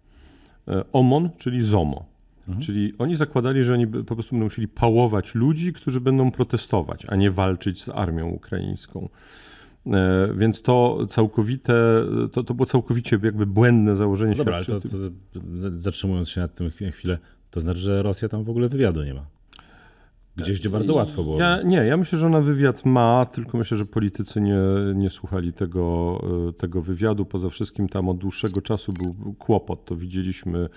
[0.93, 2.12] Omon, czyli ZOMO.
[2.61, 7.16] Czyli oni zakładali, że oni po prostu będą musieli pałować ludzi, którzy będą protestować, a
[7.16, 9.09] nie walczyć z armią ukraińską.
[9.87, 11.74] E, Więc to całkowite,
[12.33, 14.35] to, to było całkowicie jakby błędne założenie.
[14.35, 14.88] Dobra, ale to, to
[15.76, 17.18] zatrzymując się nad tym chwi- chwilę,
[17.50, 19.26] to znaczy, że Rosja tam w ogóle wywiadu nie ma.
[20.37, 21.38] Gdzieś, gdzie bardzo łatwo było.
[21.38, 24.59] Ja, nie, ja myślę, że ona wywiad ma, tylko myślę, że politycy nie,
[24.94, 27.24] nie słuchali tego, e, tego wywiadu.
[27.24, 29.85] Poza wszystkim tam od dłuższego czasu był kłopot.
[29.85, 30.68] To widzieliśmy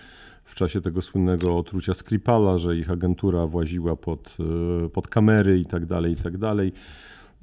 [0.46, 4.38] w czasie tego słynnego otrucia Skripala, że ich agentura właziła pod,
[4.86, 6.74] e, pod kamery i tak dalej, i tak dalej.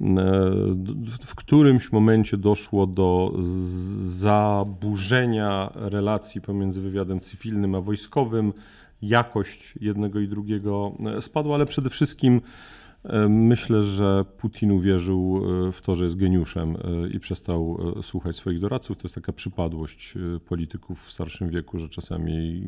[0.01, 0.05] E,
[1.25, 3.33] W którymś momencie doszło do
[4.05, 8.53] zaburzenia relacji pomiędzy wywiadem cywilnym a wojskowym.
[9.01, 12.41] Jakość jednego i drugiego e, spadła, ale przede wszystkim
[13.29, 18.35] myślę, że Putin uwierzył e, w to, że jest geniuszem e, i przestał e, słuchać
[18.35, 18.97] swoich doradców.
[18.97, 20.13] To jest taka przypadłość
[20.45, 22.63] polityków w starszym wieku, że czasami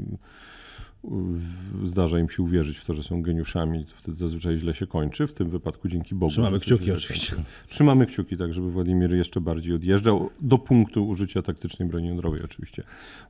[1.84, 5.28] zdarza im się uwierzyć w to, że są geniuszami, to wtedy zazwyczaj źle się kończy.
[5.28, 6.32] W tym wypadku dzięki Bogu.
[6.32, 7.36] Trzymamy kciuki oczywiście.
[7.68, 12.84] Trzymamy kciuki, tak żeby Władimir jeszcze bardziej odjeżdżał do punktu użycia taktycznej broni jądrowej oczywiście,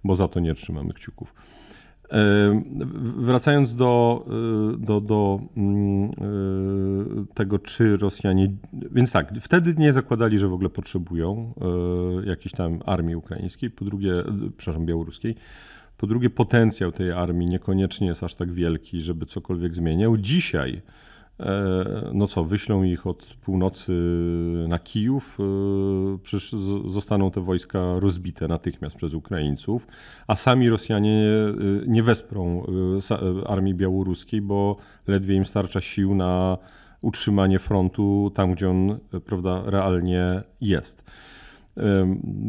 [0.04, 1.34] bo za to nie trzymamy kciuków.
[3.18, 6.14] Wracając do, e, do, do mm, e,
[7.34, 8.52] tego, czy Rosjanie.
[8.74, 11.54] Więc tak, wtedy nie zakładali, że w ogóle potrzebują
[12.24, 14.24] e, jakiejś tam armii ukraińskiej, po drugie,
[14.58, 15.36] przepraszam, białoruskiej.
[15.98, 20.18] Po drugie, potencjał tej armii niekoniecznie jest aż tak wielki, żeby cokolwiek zmieniał.
[20.18, 20.82] Dzisiaj,
[22.14, 23.92] no co, wyślą ich od północy
[24.68, 25.44] na Kijów, e,
[26.24, 26.56] przecież
[26.88, 29.88] zostaną te wojska rozbite natychmiast przez Ukraińców,
[30.28, 31.54] a sami Rosjanie e,
[31.88, 32.66] nie wesprą
[33.12, 36.58] e, e, armii białoruskiej, bo ledwie im starcza sił na
[37.02, 41.06] utrzymanie frontu tam, gdzie on e, prawda, realnie jest.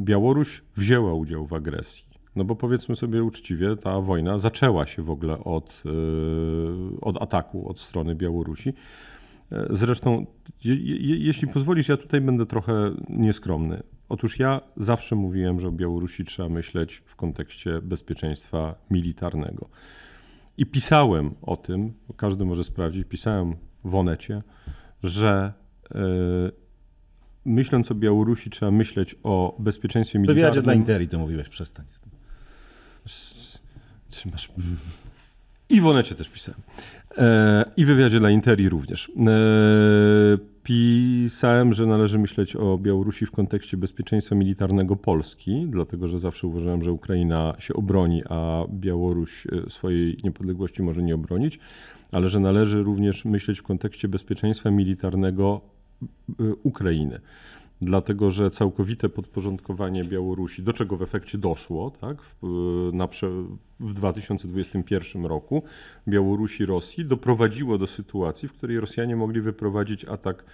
[0.05, 2.06] Białoruś wzięła udział w agresji.
[2.37, 7.69] No bo powiedzmy sobie uczciwie, ta wojna zaczęła się w ogóle od, e, od ataku
[7.69, 8.73] od strony Białorusi.
[9.53, 10.27] E, Zresztą,
[10.65, 13.83] je, je, jeśli pozwolisz, ja tutaj będę trochę nieskromny.
[14.09, 19.69] Otóż ja zawsze mówiłem, że o Białorusi trzeba myśleć w kontekście bezpieczeństwa militarnego.
[20.59, 24.43] I pisałem o tym, każdy może sprawdzić, pisałem w Onecie,
[25.03, 25.53] że
[25.95, 25.99] e,
[27.45, 30.65] myśląc o Białorusi trzeba myśleć o bezpieczeństwie W wywiadzie militarnym.
[30.65, 32.11] dla Interi to mówiłeś, przestań z tym.
[35.71, 36.61] I w Onecie też pisałem.
[37.19, 39.13] E, I w wywiadzie dla Interi również.
[39.27, 39.33] E,
[40.63, 46.85] pisałem, że należy myśleć o Białorusi w kontekście bezpieczeństwa militarnego Polski, dlatego że zawsze uważałem,
[46.85, 51.59] że Ukraina się obroni, a Białoruś e, swojej niepodległości może nie obronić,
[52.13, 55.61] ale że należy również myśleć w kontekście bezpieczeństwa militarnego
[56.63, 57.21] Ukrainy
[57.83, 63.09] dlatego że całkowite podporządkowanie Białorusi, do czego w efekcie doszło tak, w, na,
[63.81, 65.63] w 2021 roku,
[66.09, 70.45] Białorusi Rosji, doprowadziło do sytuacji, w której Rosjanie mogli wyprowadzić atak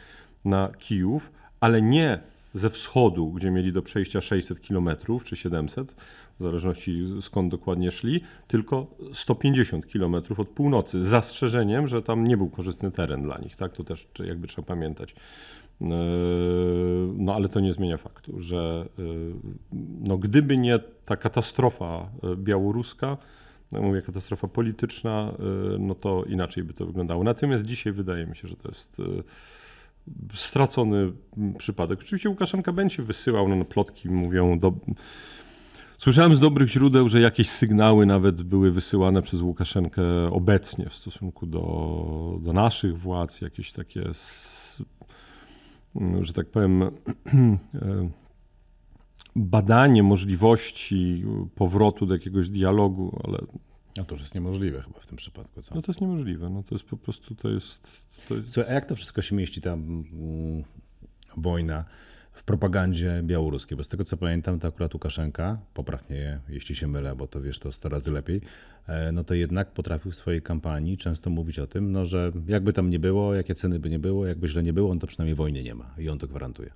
[0.45, 1.31] na Kijów,
[1.61, 2.21] ale nie
[2.55, 4.89] ze wschodu, gdzie mieli do przejścia 600 km
[5.25, 5.95] czy 700,
[6.39, 12.37] w zależności skąd dokładnie szli, tylko 150 km od północy, z zastrzeżeniem, że tam nie
[12.37, 13.57] był korzystny teren dla nich.
[13.57, 13.73] Tak?
[13.73, 15.15] To też jakby trzeba pamiętać.
[15.81, 15.89] Yy,
[17.17, 19.35] No ale to nie zmienia faktu, że yy,
[20.01, 23.17] no, gdyby nie ta katastrofa yy, białoruska,
[23.73, 25.33] no mówię katastrofa polityczna,
[25.79, 27.25] no to inaczej by to wyglądało.
[27.25, 29.03] Natomiast dzisiaj wydaje mi się, że to jest
[30.35, 31.13] stracony
[31.59, 32.01] przypadek.
[32.01, 34.73] Oczywiście Łukaszenka będzie wysyłał, no, no plotki mówią do...
[35.99, 41.47] Słyszałem z dobrych źródeł, że jakieś sygnały nawet były wysyłane przez Łukaszenkę obecnie w stosunku
[41.47, 44.11] do, do naszych władz, jakieś takie,
[46.23, 46.89] że tak powiem, e,
[49.37, 51.25] badanie możliwości
[51.55, 53.39] powrotu do jakiegoś dialogu, ale
[53.97, 55.75] No to już jest niemożliwe chyba w tym przypadku, co?
[55.75, 56.51] no to jest niemożliwe.
[56.51, 58.03] No to jest po prostu, to jest...
[58.29, 58.51] To jest...
[58.53, 60.65] Słuchaj, a jak to wszystko się mieści, ta mm,
[61.37, 61.85] wojna
[62.33, 63.77] w propagandzie białoruskiej?
[63.79, 67.41] Bo z tego co pamiętam, to akurat Łukaszenka, popraw mnie, jeśli się mylę, bo to
[67.41, 68.41] wiesz to 100 razy lepiej,
[68.87, 72.73] e, no to jednak potrafił w swojej kampanii często mówić o tym, no, że jakby
[72.73, 75.35] tam nie było, jakie ceny by nie było, jakby źle nie było, no to przynajmniej
[75.35, 76.71] wojny nie ma i on to gwarantuje.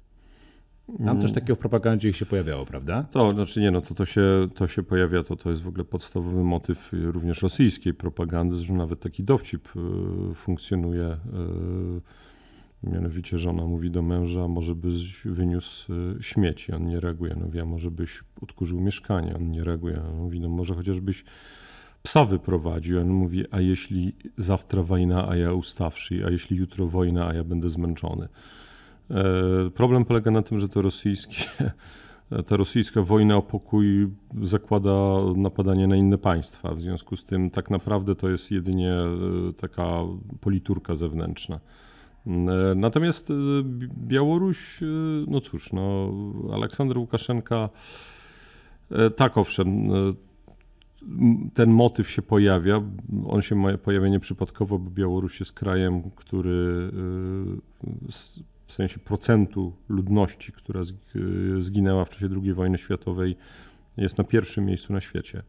[1.05, 3.03] Tam coś takiego w propagandzie ich się pojawiało, prawda?
[3.11, 5.85] To znaczy nie, no to, to, się, to się pojawia, to, to jest w ogóle
[5.85, 11.17] podstawowy motyw również rosyjskiej propagandy, że nawet taki dowcip y, funkcjonuje y,
[12.83, 17.35] Mianowicie żona mówi do męża, może byś wyniósł y, śmieci, on nie reaguje.
[17.35, 20.03] Mówi, a może byś odkurzył mieszkanie, on nie reaguje.
[20.03, 21.25] On mówi, no może chociażbyś
[22.03, 23.01] psa wyprowadził.
[23.01, 27.45] On mówi, a jeśli zawtra wojna, a ja ustawszy, a jeśli jutro wojna, a ja
[27.45, 28.29] będę zmęczony.
[29.11, 29.25] E,
[29.71, 31.45] problem polega na tym, że to rosyjskie,
[32.47, 34.09] ta rosyjska wojna o pokój
[34.43, 34.93] zakłada
[35.37, 36.75] napadanie na inne państwa.
[36.75, 39.09] W związku z tym tak naprawdę to jest jedynie e,
[39.53, 39.87] taka
[40.41, 41.61] politurka zewnętrzna.
[42.27, 42.31] E,
[42.77, 43.29] natomiast
[43.99, 44.81] Białoruś,
[45.27, 46.13] no cóż, no,
[46.53, 47.69] Aleksander Łukaszenka,
[49.17, 49.89] tak owszem,
[51.55, 52.83] ten motyw się pojawia.
[53.27, 56.91] On się pojawia nieprzypadkowo, bo Białoruś jest krajem, który
[58.67, 60.81] w sensie procentu ludności, która
[61.61, 63.37] zginęła w czasie II wojny światowej,
[63.97, 65.43] jest na pierwszym miejscu na świecie.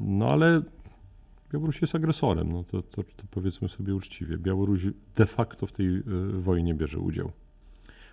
[0.00, 0.62] No ale
[1.56, 4.38] Białoruś jest agresorem, no to, to, to powiedzmy sobie uczciwie.
[4.38, 4.80] Białoruś
[5.16, 7.32] de facto w tej e, wojnie bierze udział.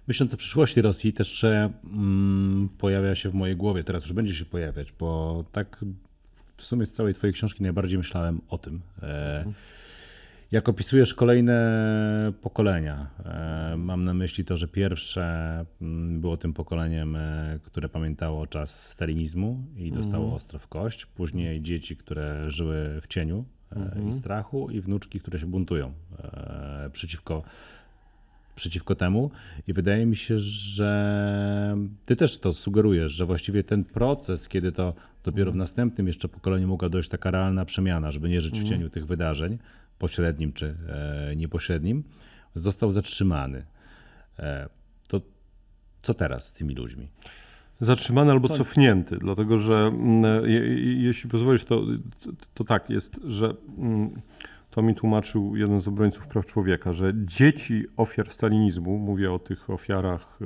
[0.08, 4.45] Myśląc o przyszłości Rosji, też mm, pojawia się w mojej głowie, teraz już będzie się
[4.45, 5.86] pojawiać, bo tak
[6.58, 8.82] w sumie z całej Twojej książki najbardziej myślałem o tym.
[9.01, 9.56] E, mhm.
[10.53, 11.57] Jak opisujesz kolejne
[12.41, 15.25] pokolenia, e, mam na myśli to, że pierwsze
[15.81, 20.35] mm, było tym pokoleniem, e, które pamiętało czas stalinizmu i dostało mm.
[20.35, 21.05] ostro w kość.
[21.05, 23.95] Później dzieci, które żyły w cieniu mm -hmm.
[23.95, 24.13] i mhm.
[24.13, 25.93] strachu, i wnuczki, które się buntują
[26.91, 27.43] przeciwko,
[28.55, 29.31] przeciwko temu.
[29.67, 34.93] I wydaje mi się, że ty też to sugerujesz, że właściwie ten proces, kiedy to
[35.23, 35.59] dopiero w mhm.
[35.59, 39.57] następnym jeszcze pokoleniu mogła dojść taka realna przemiana, żeby nie żyć w cieniu tych wydarzeń
[39.99, 42.03] pośrednim czy e, niepośrednim,
[42.56, 43.65] został zatrzymany.
[44.39, 44.69] E,
[45.08, 45.21] to
[46.01, 47.08] co teraz z tymi ludźmi?
[47.82, 48.58] Zatrzymany albo co?
[48.58, 50.49] cofnięty, dlatego że mm,
[50.97, 51.82] jeśli pozwolisz, to,
[52.53, 54.21] to tak jest, że mm,
[54.71, 59.69] to mi tłumaczył jeden z obrońców praw człowieka, że dzieci ofiar stalinizmu, mówię o tych
[59.69, 60.39] ofiarach,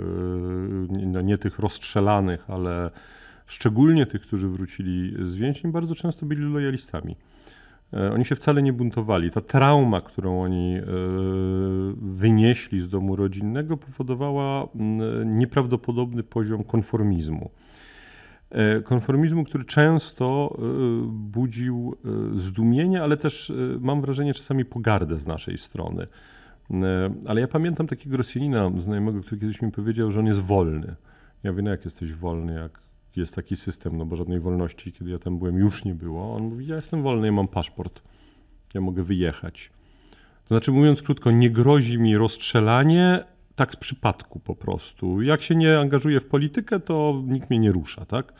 [1.18, 2.92] e, nie tych rozstrzelanych, ale
[3.46, 7.16] szczególnie tych, którzy wrócili z więzień, bardzo często byli lojalistami.
[7.94, 9.32] E, oni się wcale nie buntowali.
[9.32, 10.84] Ta trauma, którą oni e,
[12.02, 14.68] wynieśli z domu rodzinnego, powodowała
[15.26, 17.50] nieprawdopodobny poziom konformizmu.
[18.50, 20.58] E, konformizmu, który często
[21.08, 21.96] budził
[22.36, 26.08] zdumienie, ale też mam wrażenie czasami pogardę z naszej strony.
[27.28, 30.96] Ale ja pamiętam takiego Rosjanina znajomego, który kiedyś mi powiedział, że on jest wolny.
[31.44, 35.12] Ja wiem, no jak jesteś wolny, jak jest taki system, no bo żadnej wolności, kiedy
[35.12, 36.36] ja tam byłem, już nie było.
[36.36, 38.02] On mówi, ja jestem wolny, ja mam paszport,
[38.74, 39.70] ja mogę wyjechać.
[40.44, 43.24] To znaczy, mówiąc krótko, nie grozi mi rozstrzelanie,
[43.56, 45.22] tak z przypadku po prostu.
[45.22, 48.34] Jak się nie angażuję w politykę, to nikt mnie nie rusza, tak?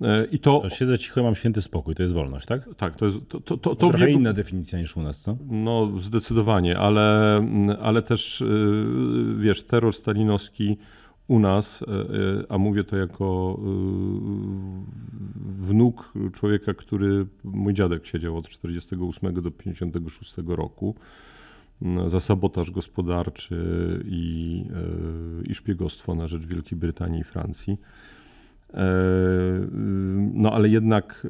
[0.00, 0.60] E, I to...
[0.60, 2.68] to siedzę cicho, mam święty spokój, to jest wolność, tak?
[2.76, 5.36] Tak, to jest to, to, to, to trochę inna definicja niż u nas, co?
[5.48, 7.40] No, zdecydowanie, ale,
[7.82, 8.86] ale też y,
[9.38, 10.76] wiesz, terror stalinowski
[11.28, 12.04] u nas, e, e,
[12.48, 13.64] a mówię to jako e,
[15.66, 20.94] wnuk człowieka, który, mój dziadek siedział od 48 do 56 roku
[22.06, 23.56] za sabotaż gospodarczy
[24.04, 24.64] i,
[25.46, 27.78] i szpiegostwo na rzecz Wielkiej Brytanii i Francji.
[30.34, 31.26] No ale jednak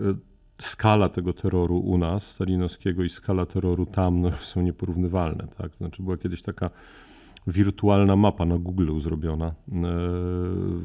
[0.59, 5.46] skala tego terroru u nas, stalinowskiego i skala terroru tam no, są nieporównywalne.
[5.59, 5.74] Tak?
[5.76, 6.70] Znaczy była kiedyś taka
[7.46, 9.46] wirtualna mapa na Google zrobiona.
[9.46, 9.54] E,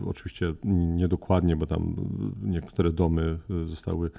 [0.06, 0.54] oczywiście
[0.96, 1.96] niedokładnie, bo tam
[2.44, 4.12] niektóre domy zostały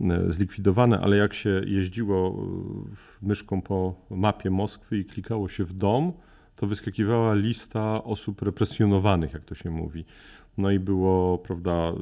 [0.00, 2.46] e, zlikwidowane, ale jak się jeździło
[3.22, 6.12] myszką po mapie Moskwy i klikało się w dom,
[6.56, 10.04] to wyskakiwała lista osób represjonowanych, jak to się mówi.
[10.58, 11.92] No i było, prawda,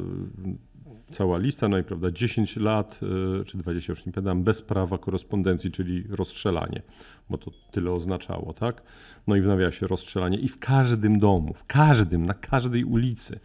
[1.12, 3.00] cała lista, no i prawda, 10 lat,
[3.40, 6.82] e, czy 20, już nie pamiętam, bez prawa korespondencji, czyli rozstrzelanie,
[7.30, 8.82] bo to tyle oznaczało, tak?
[9.26, 13.40] No i w nawiasie rozstrzelanie i w każdym domu, w każdym, na każdej ulicy.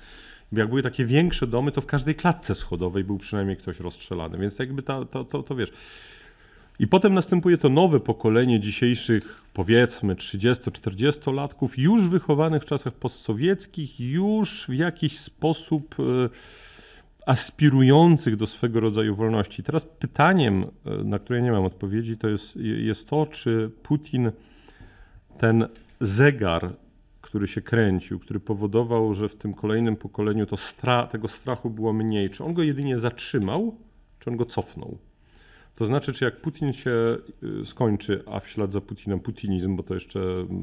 [0.51, 4.59] Jak były takie większe domy, to w każdej klatce schodowej był przynajmniej ktoś rozstrzelany, więc
[4.59, 5.71] jakby ta, to, to, to wiesz...
[6.79, 14.65] I potem następuje to nowe pokolenie dzisiejszych, powiedzmy 30-40-latków, już wychowanych w czasach postsowieckich, już
[14.69, 15.95] w jakiś sposób...
[15.99, 16.29] Yy,
[17.25, 19.63] aspirujących do swego rodzaju wolności.
[19.63, 24.31] Teraz pytaniem, e, na które nie mam odpowiedzi, to jest, jest to, czy Putin
[25.37, 25.67] ten
[26.01, 26.73] zegar,
[27.21, 31.93] który się kręcił, który powodował, że w tym kolejnym pokoleniu to stra tego strachu było
[31.93, 33.75] mniej, czy on go jedynie zatrzymał,
[34.19, 34.97] czy on go cofnął?
[35.75, 39.83] To znaczy, czy jak Putin się e, skończy, a w ślad za Putinem putinizm, bo
[39.83, 40.19] to jeszcze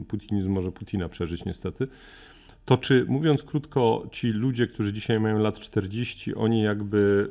[0.09, 1.89] putinizm może Putina przeżyć niestety,
[2.65, 7.31] to czy, mówiąc krótko, ci ludzie, którzy dzisiaj mają lat 40, oni jakby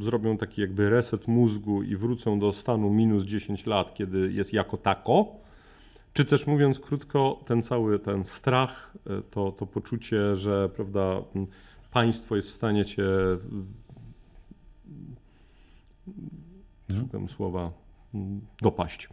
[0.00, 4.76] zrobią taki jakby reset mózgu i wrócą do stanu minus 10 lat, kiedy jest jako
[4.76, 5.40] tako,
[6.12, 11.22] Czy też mówiąc krótko, ten cały ten strach, e, to, to poczucie, że prawda,
[11.92, 13.04] państwo jest w stanie cię.
[17.00, 17.72] Szukam słowa
[18.62, 19.08] dopaść.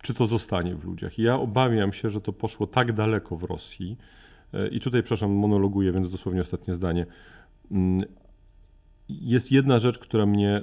[0.00, 1.18] E, Czy to zostanie w ludziach?
[1.18, 3.96] Ja obawiam się, że to poszło tak daleko w Rosji.
[4.54, 7.06] e, I tutaj, przepraszam, monologuję, więc dosłownie ostatnie zdanie.
[7.70, 8.04] Mm,
[9.08, 10.62] Jest jedna rzecz, która mnie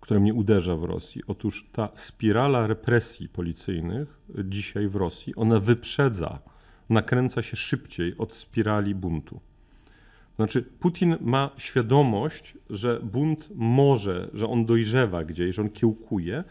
[0.00, 1.22] która mnie uderza w Rosji.
[1.26, 6.38] Otóż ta spirala represji policyjnych dzisiaj w Rosji, ona wyprzedza,
[6.90, 9.40] nakręca się szybciej od spirali buntu.
[10.36, 16.44] Znaczy, Putin ma świadomość, że bunt może, że on dojrzewa gdzieś, że on kiełkuje,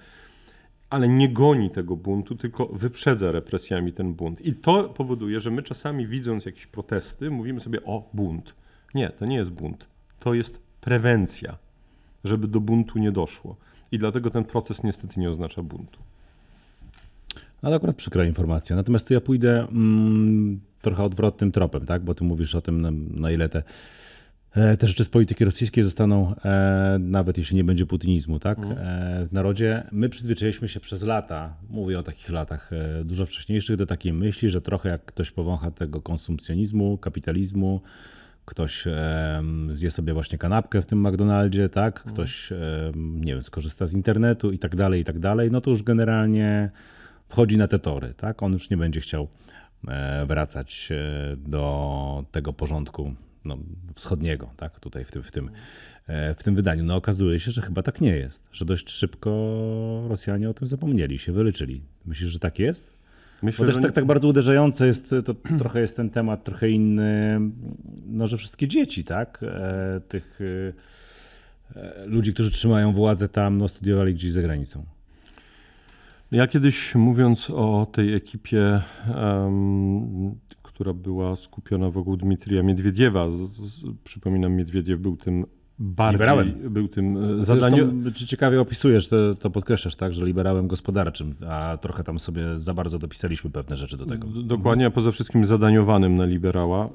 [0.89, 4.41] ale nie goni tego buntu, tylko wyprzedza represjami ten bunt.
[4.41, 8.53] I to powoduje, że my czasami widząc jakieś protesty, mówimy sobie o bunt.
[8.93, 9.87] Nie, to nie jest bunt.
[10.19, 11.57] To jest prewencja,
[12.23, 13.55] żeby do buntu nie doszło.
[13.91, 15.99] I dlatego ten protest niestety nie oznacza buntu.
[17.63, 18.75] No to akurat przykra informacja.
[18.75, 22.03] Natomiast tu ja pójdę mm, trochę odwrotnym tropem, tak?
[22.03, 23.63] Bo ty mówisz o tym, na, na ile te,
[24.79, 28.57] te rzeczy z polityki rosyjskiej zostaną, e, nawet jeśli nie będzie putinizmu, tak?
[28.57, 28.77] Mhm.
[28.77, 33.75] E, w narodzie my przyzwyczailiśmy się przez lata, mówię o takich latach e, dużo wcześniejszych,
[33.75, 37.81] do takiej myśli, że trochę jak ktoś powącha tego konsumpcjonizmu, kapitalizmu,
[38.45, 38.85] ktoś
[39.71, 42.03] zje sobie właśnie kanapkę w tym McDonaldzie, tak?
[42.03, 45.69] Ktoś, em, nie wiem, skorzysta z internetu i tak dalej, i tak dalej, no to
[45.69, 46.69] już generalnie
[47.29, 48.43] wchodzi na te tory, tak?
[48.43, 49.27] On już nie będzie chciał
[49.87, 53.13] e, wracać e, do tego porządku
[53.45, 53.57] no,
[53.95, 54.79] wschodniego, tak?
[54.79, 55.49] Tutaj w tym, w, tym,
[56.07, 56.83] e, w tym wydaniu.
[56.83, 59.29] No okazuje się, że chyba tak nie jest, że dość szybko
[60.07, 61.81] Rosjanie o tym zapomnieli, się wyleczyli.
[62.05, 62.97] Myślisz, że tak jest?
[63.41, 67.39] Myślę, Bo też tak, tak bardzo uderzające jest, to trochę jest ten temat trochę inny,
[68.07, 70.39] no, że wszystkie dzieci, tak, e, tych
[71.75, 74.85] e, e, ludzi, którzy trzymają władzę tam, no, studiowali gdzieś za granicą.
[76.31, 78.81] Ja kiedyś mówiąc o tej ekipie,
[80.77, 85.45] która była skupiona wokół Dmitrija Miedwiediewa, z, z, przypominam, Miedwiediew był tym
[85.79, 86.53] bardziej, Liberałem.
[86.69, 87.77] był tym e, Zadanie...
[87.77, 88.13] zadaniem.
[88.13, 92.73] Czy ciekawie opisujesz, to, to podkreślasz, tak, że liberałem gospodarczym, a trochę tam sobie za
[92.73, 94.27] bardzo dopisaliśmy pewne rzeczy do tego.
[94.27, 96.89] Dokładnie, a poza wszystkim zadaniowanym na liberała.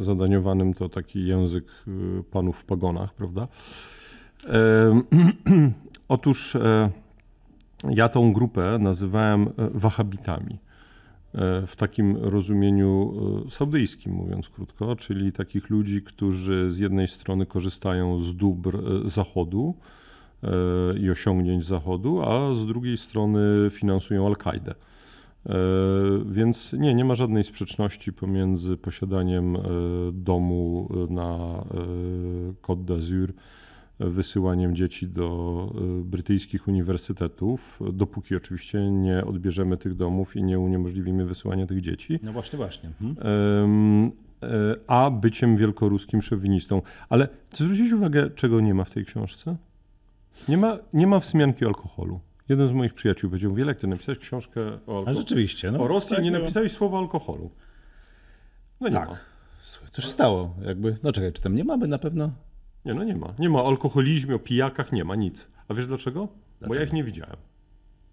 [0.00, 3.48] Zadaniowanym to taki język y, panów w pogonach, prawda?
[6.08, 6.90] Otóż e,
[7.90, 10.58] ja tą grupę nazywałem e, wahabitami.
[11.34, 13.12] E, W takim rozumieniu
[13.46, 19.08] e, saudyjskim, mówiąc krótko, czyli takich ludzi, którzy z jednej strony korzystają z dóbr e,
[19.08, 19.74] Zachodu
[21.00, 24.74] i osiągnięć Zachodu, a z drugiej strony finansują Al-Kaidę.
[26.26, 29.56] Więc nie, nie ma żadnej sprzeczności pomiędzy posiadaniem
[30.12, 31.64] domu na
[32.62, 33.32] Côte d'Azur,
[34.00, 41.24] wysyłaniem dzieci do e, brytyjskich uniwersytetów, dopóki oczywiście nie odbierzemy tych domów i nie uniemożliwimy
[41.26, 42.90] wysyłania tych dzieci, No właśnie, właśnie.
[43.00, 44.10] Mhm.
[44.42, 44.48] e,
[44.86, 46.82] a byciem wielkoruskim szowinistą.
[47.08, 49.56] Ale zwrócić uwagę, czego nie ma w tej książce?
[50.48, 52.20] Nie ma, nie ma wzmianki o alkoholu.
[52.48, 55.18] Jeden z moich przyjaciół powiedział, Wielek, ty napisałeś książkę o A alkoholu.
[55.18, 55.70] rzeczywiście.
[55.72, 56.42] No, O Rosji tak nie było.
[56.42, 57.50] napisałeś słowa alkoholu.
[58.80, 59.08] No nie Tak.
[59.08, 59.16] ma.
[59.62, 60.54] Słuchaj, Co się stało?
[60.66, 62.30] Jakby, no czekaj, czy tam nie mamy na pewno?
[62.84, 63.34] Nie, no nie ma.
[63.38, 65.46] Nie ma o alkoholizmie, o pijakach, nie ma nic.
[65.68, 66.20] A wiesz dlaczego?
[66.20, 66.84] Bo ja Dlaczego?
[66.84, 67.36] ich nie widziałem.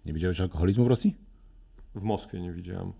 [0.06, 1.16] Nie widziałeś alkoholizmu w Rosji?
[1.94, 2.92] W Moskwie nie widziałem.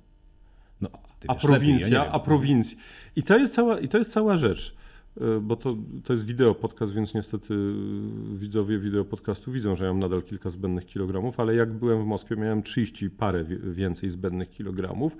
[0.81, 2.79] No, A wiesz lepiej, prowincja, ja a prowincja.
[3.17, 4.75] I to jest cała, i to jest cała rzecz.
[5.17, 9.85] y, Bo to, to jest wideo podcast, więc niestety y, widzowie wideo podcastu widzą, że
[9.85, 13.45] ja mam nadal kilka zbędnych kilogramów, ale jak byłem w Moskwie, miałem 30 parę
[13.75, 15.17] więcej zbędnych kilogramów.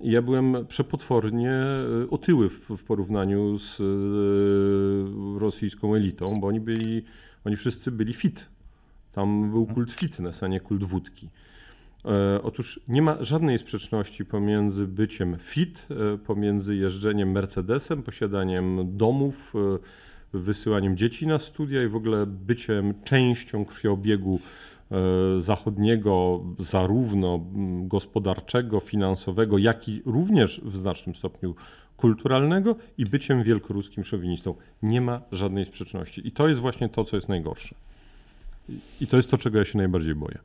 [0.00, 1.52] Ja byłem przepotwornie
[2.04, 7.02] y, otyły w, porównaniu z y, rosyjską elitą, bo oni byli,
[7.44, 8.46] oni wszyscy byli fit.
[9.12, 11.28] Tam był kult fitness, a nie kult wódki.
[12.04, 19.52] E, Otóż nie ma żadnej sprzeczności pomiędzy byciem fit, e, pomiędzy jeżdżeniem Mercedesem, posiadaniem domów,
[20.34, 24.75] e, wysyłaniem dzieci na studia i w ogóle byciem częścią krwiobiegu e,
[25.38, 27.46] zachodniego, zarówno
[27.82, 31.54] gospodarczego, finansowego, jak i również w znacznym stopniu
[31.96, 34.54] kulturalnego i byciem wielkoruskim szowinistą.
[34.82, 36.28] Nie ma żadnej sprzeczności.
[36.28, 37.74] I to jest właśnie to, co jest najgorsze.
[38.68, 40.38] I- I to jest to, czego ja się najbardziej boję.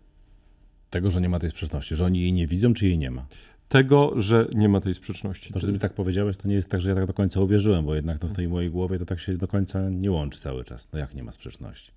[0.89, 3.25] Tego, że nie ma tej sprzeczności, że oni jej nie widzą, czy jej nie ma.
[3.69, 5.53] tego, że nie ma tej sprzeczności.
[5.53, 7.41] To, że ty mi tak powiedziałeś, to nie jest tak, że ja tak do końca
[7.41, 10.39] uwierzyłem, bo jednak no, w tej mojej głowie to tak się do końca nie łączy
[10.39, 10.89] cały czas.
[10.93, 11.91] No jak nie ma sprzeczności?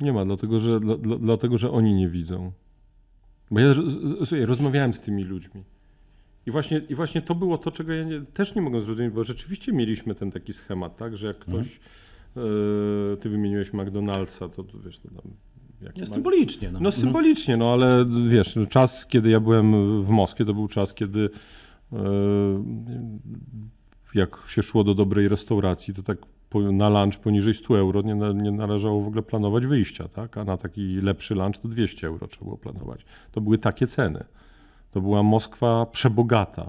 [0.00, 2.52] Nie ma, dlatego że, dla, dla, dlatego, że oni nie widzą.
[3.50, 3.74] Bo ja
[4.18, 5.62] słuchaj, rozmawiałem z tymi ludźmi.
[6.46, 9.24] I właśnie, I właśnie to było to, czego ja nie, też nie mogę zrozumieć, bo
[9.24, 11.80] rzeczywiście mieliśmy ten taki schemat, tak, że jak ktoś,
[12.36, 12.40] e,
[13.16, 15.30] ty wymieniłeś McDonald'sa, to, to wiesz, to tam
[16.00, 16.70] ma- symbolicznie.
[16.70, 16.80] No.
[16.80, 21.30] No symbolicznie, no ale wiesz, czas, kiedy ja byłem w Moskwie, to był czas, kiedy
[21.92, 21.98] e,
[24.14, 26.18] jak się szło do dobrej restauracji, to tak
[26.54, 30.38] na lunch poniżej 100 euro nie, nie należało w ogóle planować wyjścia, tak?
[30.38, 33.04] A na taki lepszy lunch to 200 euro trzeba było planować.
[33.32, 34.24] To były takie ceny.
[34.92, 36.66] To była Moskwa przebogata,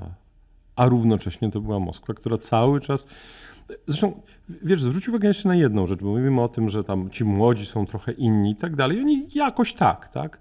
[0.75, 3.07] a równocześnie to była Moskwa, która cały czas.
[3.87, 7.23] Zresztą, wiesz, zwróć uwagę jeszcze na jedną rzecz, bo mówimy o tym, że tam ci
[7.23, 9.01] młodzi są trochę inni i tak dalej.
[9.01, 10.39] Oni jakoś tak, tak?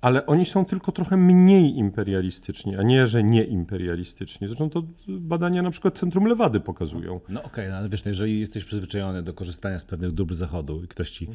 [0.00, 4.46] Ale oni są tylko trochę mniej imperialistyczni, a nie, że nie imperialistyczni.
[4.46, 7.20] Zresztą to badania na przykład Centrum Lewady pokazują.
[7.28, 10.84] No okej, no ale wiesz, no jeżeli jesteś przyzwyczajony do korzystania z pewnych dóbr Zachodu
[10.84, 11.28] i ktoś ci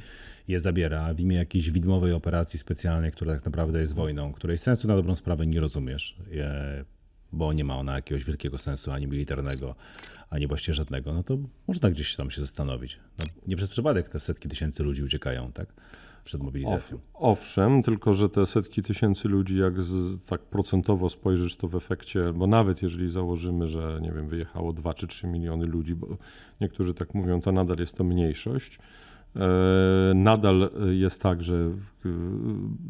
[0.48, 4.88] je zabiera w imię jakiejś widmowej operacji specjalnej, która tak naprawdę jest wojną, której sensu
[4.88, 6.18] na dobrą sprawę nie rozumiesz,
[7.34, 9.76] bo nie ma ona jakiegoś wielkiego sensu ani militarnego,
[10.30, 11.38] ani właściwie żadnego, no to
[11.68, 13.00] można gdzieś tam się zastanowić.
[13.20, 15.74] No, nie przez przypadek te setki tysięcy ludzi uciekają, tak?
[16.24, 16.98] Przed mobilizacją.
[16.98, 21.76] Ow- Owszem, tylko że te setki tysięcy ludzi, jak z, tak procentowo spojrzysz, to w
[21.76, 26.08] efekcie, bo nawet jeżeli założymy, że nie wiem, wyjechało 2 czy 3 miliony ludzi, bo
[26.62, 28.80] niektórzy tak mówią, to nadal jest to mniejszość.
[29.36, 31.70] E, Nadal jest tak, że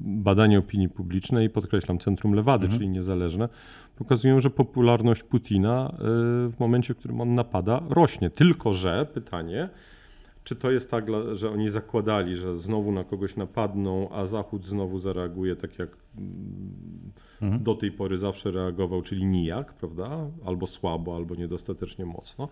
[0.05, 3.49] badania opinii publicznej, podkreślam, Centrum Lewady, czyli niezależne,
[3.97, 5.97] pokazują, że popularność Putina e,
[6.49, 8.29] w momencie, w którym on napada, rośnie.
[8.29, 9.69] Tylko, że pytanie,
[10.43, 14.99] czy to jest tak, że oni zakładali, że znowu na kogoś napadną, a Zachód znowu
[14.99, 15.89] zareaguje tak, jak
[17.41, 20.09] mm, do tej pory zawsze reagował, czyli nijak, prawda?
[20.45, 22.49] Albo słabo, albo niedostatecznie mocno.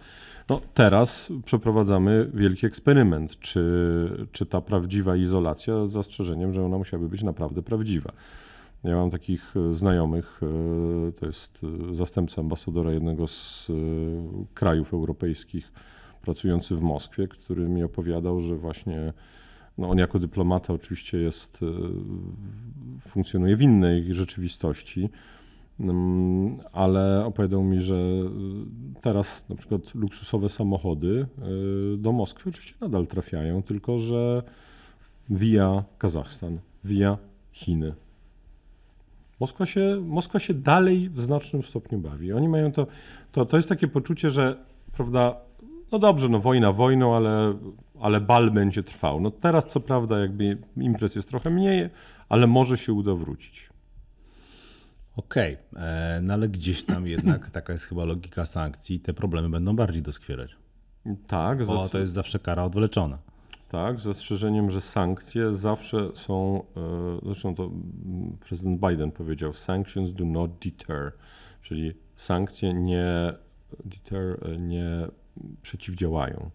[0.50, 7.10] No, teraz przeprowadzamy wielki eksperyment, czy, czy ta prawdziwa izolacja, z zastrzeżeniem, że ona musiałaby
[7.10, 8.12] być naprawdę prawdziwa.
[8.84, 11.62] Ja mam takich e, znajomych, e, to jest
[11.92, 13.68] e, zastępca ambasadora jednego z
[14.54, 15.72] krajów europejskich,
[16.30, 19.14] pracujący w Moskwie, który mi opowiadał, że właśnie
[19.78, 25.10] no on jako dyplomata oczywiście jest, e, funkcjonuje w innej rzeczywistości,
[25.80, 28.30] mm, ale opowiadał mi, że e,
[29.02, 34.44] teraz na przykład luksusowe samochody e, do Moskwy oczywiście nadal trafiają, tylko że
[35.30, 37.18] via Kazachstan, via
[37.52, 37.94] Chiny.
[39.40, 42.34] Moskwa się, Moskwa się dalej w znacznym stopniu bawi.
[42.34, 42.88] Oni mają to,
[43.32, 44.58] to, to jest takie poczucie, że
[44.92, 45.49] prawda,
[45.92, 47.54] no dobrze, no wojna wojną, ale,
[48.02, 49.22] ale bal będzie trwał.
[49.22, 51.90] No teraz co prawda jakby imprez jest trochę mniej,
[52.30, 53.70] ale może się uda wrócić.
[55.16, 59.76] Okej, e, no ale gdzieś tam jednak taka jest chyba logika sankcji, te problemy będą
[59.76, 60.56] bardziej doskwierać,
[61.28, 63.18] Tak, bo zas- to jest zawsze kara odwleczona.
[63.70, 70.12] tak, z zastrzeżeniem, że sankcje zawsze są, e, zresztą to mm, prezydent Biden powiedział, sanctions
[70.14, 71.12] do not deter,
[71.62, 73.34] czyli sankcje nie
[73.86, 75.08] deter, e, nie
[75.62, 76.50] przeciwdziałają,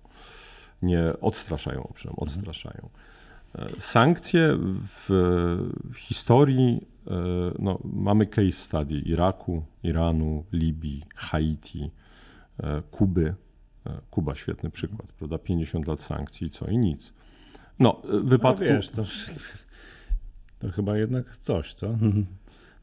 [0.82, 2.88] nie odstraszają, owszem, odstraszają.
[3.54, 4.58] E, Sankcje
[5.08, 5.10] w,
[5.96, 7.10] historii, e,
[7.58, 11.90] no, mamy case study Iraku, Iranu, Libii, Haiti,
[12.62, 13.34] e, Kuby.
[14.10, 15.38] Kuba świetny przykład, prawda?
[15.38, 17.12] 50 lat sankcji, co i nic.
[17.78, 18.64] No, wypadku.
[18.64, 19.04] No wiesz, to,
[20.58, 21.88] to chyba jednak coś, co?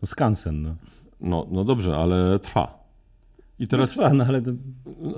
[0.02, 0.76] No skansen, no.
[1.22, 2.81] No, no dobrze, ale trwa.
[3.62, 4.42] I Teraz, no, no ale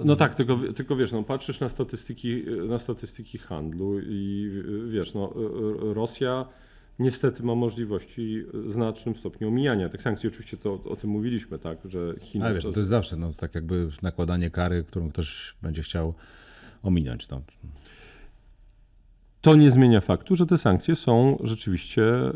[0.05, 4.51] No tak, tylko, tylko wiesz, no, patrzysz na statystyki, na statystyki handlu i
[4.89, 5.33] wiesz, no,
[5.93, 6.45] Rosja
[6.99, 10.29] niestety ma możliwości w znacznym stopniu omijania tych sankcji.
[10.29, 12.45] Oczywiście to o tym mówiliśmy, tak, że Chiny.
[12.45, 16.13] ale wiesz, to- to jest zawsze no, tak jakby nakładanie kary, którą ktoś będzie chciał
[16.83, 17.29] ominąć.
[17.29, 17.41] No.
[19.43, 22.31] To nie zmienia faktu, że te sankcje są rzeczywiście y,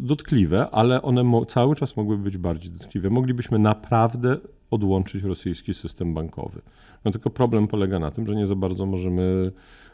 [0.00, 3.10] dotkliwe, ale one cały czas mogłyby być bardziej dotkliwe.
[3.10, 4.36] Moglibyśmy naprawdę
[4.70, 6.60] odłączyć rosyjski system bankowy.
[7.04, 9.52] No tylko problem polega na tym, że nie za bardzo możemy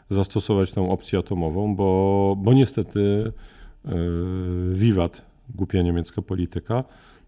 [0.09, 3.91] zastosować tą opcję atomową, bo, bo niestety y,
[4.73, 5.21] wiwat,
[5.55, 6.83] głupia niemiecka polityka,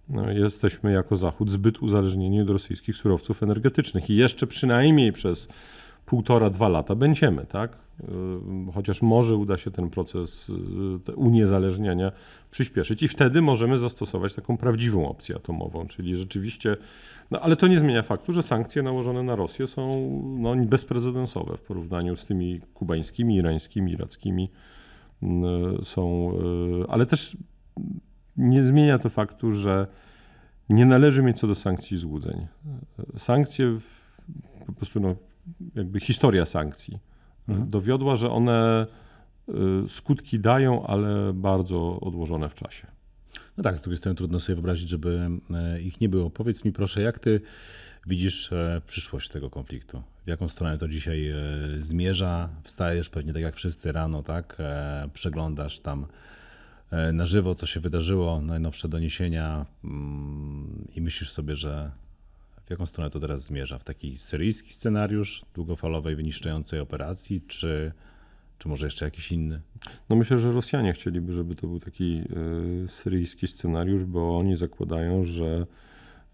[0.10, 5.48] no, jesteśmy jako Zachód zbyt uzależnieni od rosyjskich surowców energetycznych i jeszcze przynajmniej przez
[6.06, 7.83] półtora, dwa lata będziemy, tak?
[8.02, 10.50] Y, Chociaż może uda się ten proces
[11.10, 12.12] y, uniezależniania
[12.52, 16.78] przyspieszyć i wtedy możemy zastosować taką prawdziwą opcję atomową, czyli rzeczywiście,
[17.32, 21.62] no ale to nie zmienia faktu, że sankcje nałożone na Rosję są no, bezprecedensowe w
[21.62, 24.50] porównaniu z tymi kubańskimi, irańskimi, irackimi
[25.24, 25.28] y,
[25.86, 26.34] są,
[26.90, 27.38] ale też
[28.38, 29.88] nie zmienia to faktu, że
[30.70, 32.48] nie należy mieć co do sankcji złudzeń.
[33.18, 33.80] Sankcje,
[34.66, 35.16] po prostu no,
[35.76, 37.13] jakby historia sankcji
[37.50, 37.70] Mhm.
[37.70, 38.88] dowiodła, że one
[39.50, 39.54] y,
[39.90, 42.88] skutki dają, ale bardzo odłożone w czasie.
[43.58, 46.30] no tak, z drugiej strony trudno sobie wyobrazić, żeby e, ich nie było.
[46.30, 47.42] Powiedz mi proszę, jak ty
[48.08, 50.02] widzisz e, przyszłość tego konfliktu?
[50.26, 51.36] W jaką stronę to dzisiaj e,
[51.80, 52.50] zmierza?
[52.64, 54.58] Wstajesz pewnie tak jak wszyscy rano, tak?
[55.14, 56.06] Przeglądasz tam
[57.14, 61.92] na żywo, co się wydarzyło, najnowsze doniesienia mm, i myślisz sobie, że
[62.66, 63.80] w jaką stronę to teraz zmierza?
[63.80, 67.92] W taki syryjski scenariusz długofalowej, wyniszczającej operacji, czy,
[68.60, 69.62] czy może jeszcze jakiś inny?
[70.10, 72.22] No myślę, że Rosjanie chcieliby, żeby to był taki
[72.84, 75.68] y, syryjski scenariusz, bo oni zakładają, że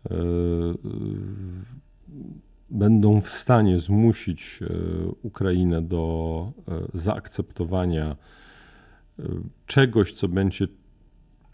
[0.05, 0.13] y,
[2.69, 4.67] będą w stanie zmusić y,
[5.21, 6.51] Ukrainę do
[6.93, 8.15] zaakceptowania
[9.65, 10.67] czegoś, co będzie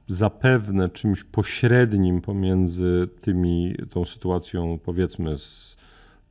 [0.07, 5.75] zapewne czymś pośrednim pomiędzy tymi, tą sytuacją powiedzmy z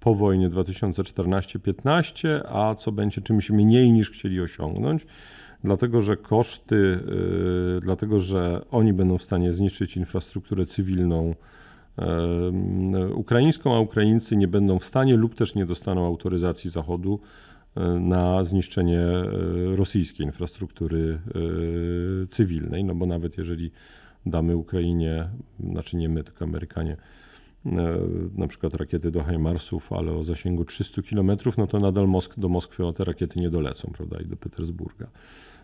[0.05, 5.07] po wojnie 2014-15, a co będzie czymś mniej niż chcieli osiągnąć,
[5.65, 11.35] dlatego że koszty, yy, dlatego że oni będą w stanie zniszczyć infrastrukturę cywilną
[11.99, 17.21] yy, ukraińską, a Ukraińcy nie będą w stanie lub też nie dostaną autoryzacji Zachodu
[18.01, 19.07] na zniszczenie
[19.65, 23.71] yy, rosyjskiej infrastruktury yy, cywilnej, no bo nawet jeżeli
[24.27, 25.29] damy Ukrainie,
[25.71, 26.97] znaczy nie my, tylko Amerykanie,
[27.67, 27.71] e,
[28.37, 32.49] na przykład rakiety do Heimarsów, ale o zasięgu 300 km, no to nadal Mosk do
[32.49, 35.07] Moskwy te rakiety nie dolecą, prawda, i do Petersburga.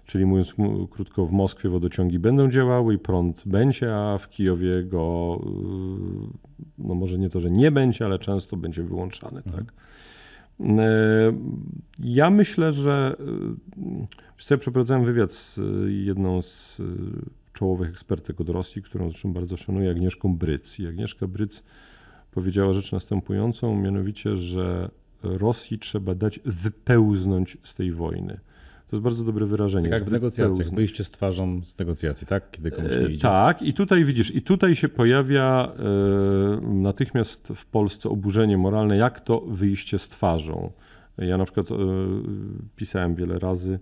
[0.06, 0.54] Czyli mówiąc
[0.90, 5.40] krótko, w Moskwie wodociągi będą działały i prąd będzie, a w Kijowie go,
[6.78, 9.72] no może nie to, że nie będzie, ale często będzie wyłączany, tak.
[10.61, 11.32] E,
[11.98, 13.16] Ja myślę, że
[14.38, 16.82] co, ja przeprowadzałem wywiad z y, jedną z
[17.52, 20.78] czołowych ekspertek od Rosji, którą zresztą bardzo szanuję, Agnieszką Bryc.
[20.78, 21.62] I Agnieszka Bryc
[22.30, 24.90] powiedziała rzecz następującą, mianowicie, że
[25.22, 28.40] Rosji trzeba dać wypełznąć z tej wojny.
[28.91, 29.88] To jest bardzo dobre wyrażenie.
[29.88, 32.51] Tak jak w negocjacjach, wyjście z twarzą z negocjacji, tak?
[32.51, 33.22] Kiedy komuś nie E, idzie.
[33.22, 39.20] Tak, i tutaj widzisz, i tutaj się pojawia e, natychmiast w Polsce oburzenie moralne, jak
[39.20, 40.72] to wyjście z twarzą.
[41.18, 41.74] Ja na przykład e,
[42.76, 43.78] pisałem wiele razy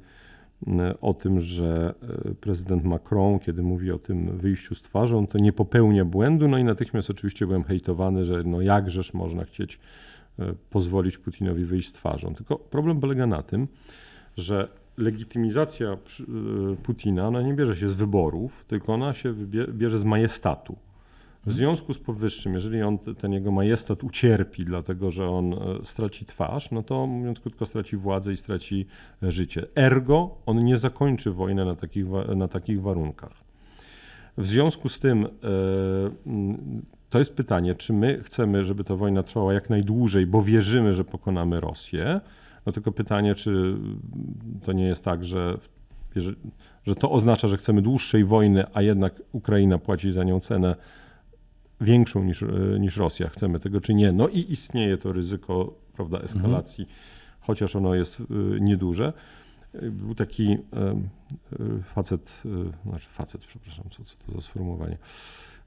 [1.00, 1.94] o tym, że
[2.40, 6.64] prezydent Macron, kiedy mówi o tym wyjściu z twarzą, to nie popełnia błędu, no i
[6.64, 9.78] natychmiast oczywiście byłem hejtowany, że no jakżeż można chcieć
[10.70, 12.34] pozwolić Putinowi wyjść z twarzą.
[12.34, 13.68] Tylko problem polega na tym,
[14.36, 19.34] że legitymizacja y, Putina ona nie bierze się z wyborów, tylko ona się
[19.72, 20.76] bierze z majestatu.
[21.46, 25.56] W związku z powyższym, jeżeli on te- ten jego majestat ucierpi, dlatego że on e,
[25.84, 28.86] straci twarz, no to mówiąc krótko, straci władzę i straci
[29.22, 29.66] e, życie.
[29.76, 32.04] Ergo, on nie zakończy wojny na takich,
[32.36, 33.32] na takich warunkach.
[34.38, 35.28] W związku z tym e,
[37.10, 41.04] to jest pytanie, czy my chcemy, żeby ta wojna trwała jak najdłużej, bo wierzymy, że
[41.04, 42.20] pokonamy Rosję.
[42.66, 43.76] No tylko pytanie, czy
[44.64, 45.58] to nie jest tak, że,
[46.84, 50.76] że, to oznacza, że chcemy dłuższej wojny, a jednak Ukraina płaci za nią cenę
[51.80, 52.46] większą niż, e,
[52.80, 53.28] niż Rosja.
[53.28, 54.12] Chcemy tego czy nie.
[54.12, 56.86] No i istnieje to ryzyko prawda, eskalacji,
[57.40, 58.24] chociaż ono jest e,
[58.60, 59.12] nieduże.
[59.74, 60.58] E, Był taki
[61.82, 62.42] facet,
[62.86, 64.98] znaczy facet, przepraszam, co, co to za sformułowanie.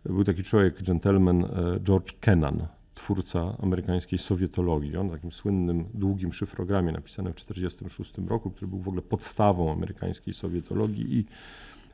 [0.06, 1.46] Był taki człowiek, gentleman
[1.84, 4.98] George Kennan, twórca amerykańskiej sowietologii.
[4.98, 9.72] On w takim słynnym, długim szyfrogramie napisanym w 1946 roku, który był w ogóle podstawą
[9.72, 11.26] amerykańskiej sowietologii i,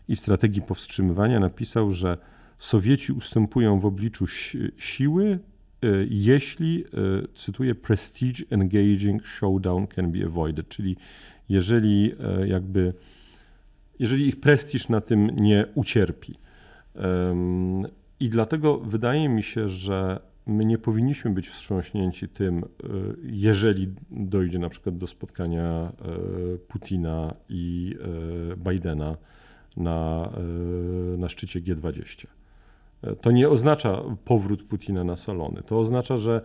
[0.07, 2.17] i strategii powstrzymywania, napisał, że
[2.59, 5.39] Sowieci ustępują w obliczu si- siły,
[5.83, 6.87] e, jeśli, e,
[7.35, 10.95] cytuję, prestige engaging showdown can be avoided, czyli
[11.49, 12.93] jeżeli e, jakby,
[13.99, 16.35] jeżeli ich prestiż na tym nie ucierpi.
[18.19, 22.63] I dlatego wydaje mi się, że my nie powinniśmy być wstrząśnięci tym, e,
[23.23, 25.91] jeżeli dojdzie na przykład do spotkania e,
[26.57, 27.95] Putina i
[28.53, 29.17] e, Bidena
[29.77, 30.31] na,
[31.17, 32.27] na szczycie G20.
[33.03, 35.63] E, To nie oznacza powrót Putina na salony.
[35.65, 36.41] To oznacza, że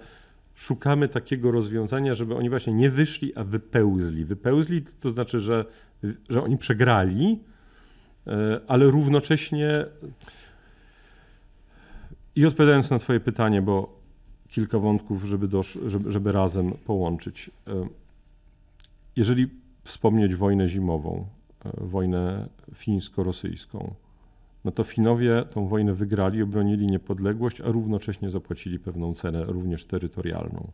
[0.55, 4.25] szukamy takiego rozwiązania, żeby oni właśnie nie wyszli, a wypełzli.
[4.25, 5.65] Wypełzli to znaczy, że,
[6.29, 7.39] że oni przegrali,
[8.69, 9.87] ale równocześnie
[12.37, 14.03] i odpowiadając na Twoje pytanie, bo
[14.49, 17.51] kilka wątków, żeby, dosz, żeby, żeby razem połączyć.
[17.67, 17.87] E,
[19.17, 19.51] Jeżeli
[19.85, 21.27] wspomnieć wojnę zimową,
[21.65, 23.95] e, wojnę fińsko-rosyjską,
[24.65, 30.71] no to Finowie tą wojnę wygrali, obronili niepodległość, a równocześnie zapłacili pewną cenę, również terytorialną.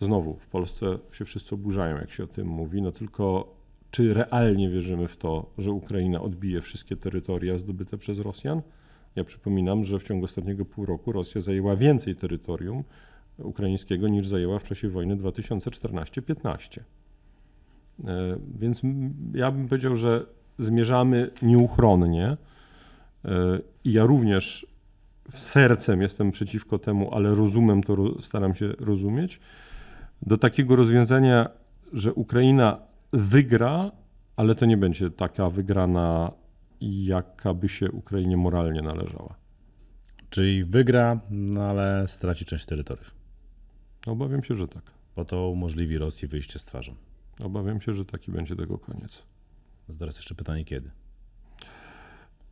[0.00, 3.54] Znowu, w Polsce się wszyscy oburzają, jak się o tym mówi, no tylko
[3.90, 8.62] czy realnie wierzymy w to, że Ukraina odbije wszystkie terytoria zdobyte przez Rosjan?
[9.16, 12.84] Ja przypominam, że w ciągu ostatniego pół roku Rosja zajęła więcej terytorium
[13.38, 16.80] ukraińskiego niż zajęła w czasie wojny 2014-15.
[18.04, 18.82] E, Więc
[19.34, 20.26] ja bym powiedział, że
[20.58, 22.36] zmierzamy nieuchronnie.
[23.24, 24.66] E, I ja również
[25.34, 29.40] sercem jestem przeciwko temu, ale rozumem to, staram się rozumieć,
[30.22, 31.48] do takiego rozwiązania,
[31.92, 32.78] że Ukraina
[33.12, 33.90] wygra,
[34.36, 36.32] ale to nie będzie taka wygrana,
[36.80, 39.34] jaka by się Ukrainie moralnie należała.
[40.30, 43.14] Czyli wygra, no ale straci część terytoriów.
[44.06, 44.82] Obawiam się, że tak.
[45.16, 46.94] Bo to umożliwi Rosji wyjście z twarzą.
[47.40, 49.22] Obawiam się, że taki będzie tego koniec.
[49.88, 50.90] No teraz jeszcze pytanie kiedy?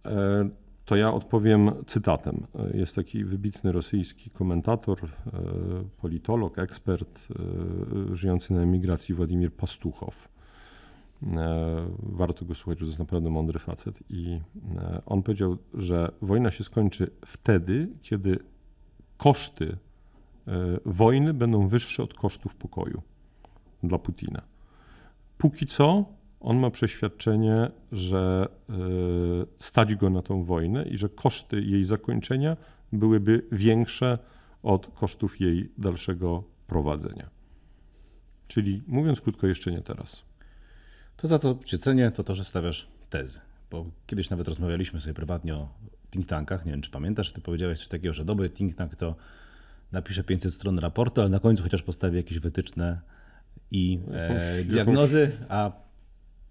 [0.04, 0.48] E,
[0.84, 2.46] To ja odpowiem cytatem.
[2.72, 5.10] E, Jest taki wybitny rosyjski komentator, e,
[6.00, 7.28] politolog, ekspert
[8.12, 10.28] żyjący na emigracji Władimir Pastuchow.
[11.22, 13.98] E, Warto go słuchać, bo to jest naprawdę mądry facet.
[14.10, 14.40] I
[14.76, 18.38] e, on powiedział, że wojna się skończy wtedy, kiedy
[19.16, 19.76] koszty
[20.46, 20.52] e,
[20.84, 23.02] wojny będą wyższe od kosztów pokoju
[23.82, 24.42] dla Putina.
[25.38, 26.04] Póki co
[26.40, 28.48] on ma przeświadczenie, że
[29.58, 32.56] stać go na tą wojnę i że koszty jej zakończenia
[32.92, 34.18] byłyby większe
[34.62, 37.30] od kosztów jej dalszego prowadzenia.
[38.48, 40.22] Czyli mówiąc krótko, jeszcze nie teraz.
[41.16, 43.40] To za co cię cenię, to to, że stawiasz tezy.
[43.70, 45.68] Bo kiedyś nawet rozmawialiśmy sobie prywatnie o
[46.10, 46.64] think tankach.
[46.66, 49.14] Nie wiem, czy pamiętasz, ty powiedziałeś coś takiego, że dobry think tank to
[49.92, 53.00] napisze 500 stron raportu, ale na końcu chociaż postawi jakieś wytyczne
[53.70, 55.72] i e, Jakąś- diagnozy, a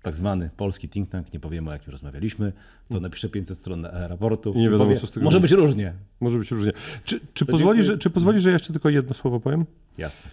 [0.02, 2.54] tak zwany polski think tank, nie powiemy o jakim rozmawialiśmy,
[2.90, 5.52] to napisze 500 stron e, raportu I nie wiadomo, powie, co z tego może być
[5.52, 5.94] różnie.
[6.20, 6.72] Może być różnie.
[7.06, 7.84] Czy, czy, To pozwoli, dziękuję.
[7.84, 9.66] że, czy pozwoli, że ja jeszcze tylko jedno słowo powiem?
[9.98, 10.30] Jasne.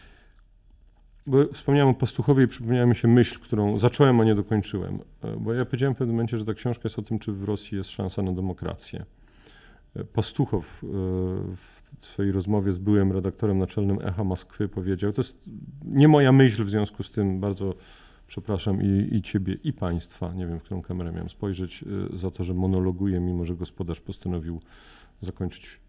[1.26, 4.98] Bo wspomniałem o Pastuchowie i przypomniała mi się myśl, którą zacząłem, a nie dokończyłem.
[5.24, 7.44] E, Bo ja powiedziałem w pewnym momencie, że ta książka jest o tym, czy w
[7.44, 9.04] Rosji jest szansa na demokrację.
[9.96, 10.86] E, Pastuchow e,
[12.00, 15.36] w swojej rozmowie z byłym redaktorem naczelnym Echa Moskwy powiedział, to jest
[15.84, 17.74] nie moja myśl, w związku z tym bardzo
[18.26, 22.44] przepraszam i, i ciebie, i państwa, nie wiem, w którą kamerę miałem spojrzeć, za to,
[22.44, 24.60] że monologuję, mimo że gospodarz postanowił
[25.20, 25.80] zakończyć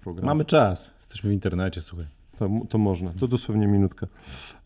[0.00, 0.26] program.
[0.26, 0.94] Mamy czas.
[0.98, 2.17] Jesteśmy w internecie, słuchaj.
[2.38, 4.06] To, to można, to dosłownie minutkę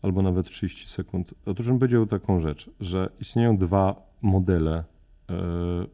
[0.01, 1.33] albo nawet 30 sekund.
[1.45, 4.73] Otóż on powiedział taką rzecz, że istnieją dwa modele
[5.29, 5.33] e,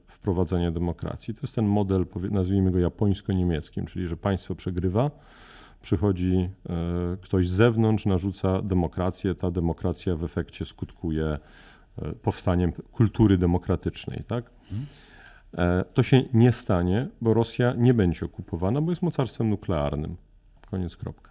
[0.08, 1.34] wprowadzania demokracji.
[1.34, 5.12] To jest ten model, nazwijmy go japońsko-niemieckim, czyli że państwo przegrywa,
[5.82, 11.26] przychodzi e, ktoś z zewnątrz, narzuca demokrację, ta demokracja w efekcie skutkuje
[11.98, 14.24] e, powstaniem kultury demokratycznej.
[14.28, 14.50] Tak?
[15.58, 20.16] E, To się nie stanie, bo Rosja nie będzie okupowana, bo jest mocarstwem nuklearnym.
[20.72, 21.29] Koniec, kropka.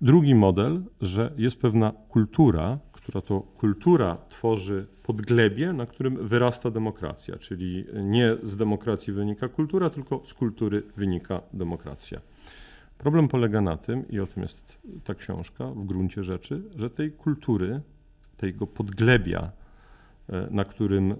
[0.00, 7.36] Drugi model, że jest pewna kultura, która to kultura tworzy podglebie, na którym wyrasta demokracja,
[7.36, 12.20] czyli nie z demokracji wynika kultura, tylko z kultury wynika demokracja.
[12.98, 17.12] Problem polega na tym, i o tym jest ta książka w gruncie rzeczy, że tej
[17.12, 17.80] kultury,
[18.36, 19.50] tego podglebia,
[20.28, 21.16] e, na którym e,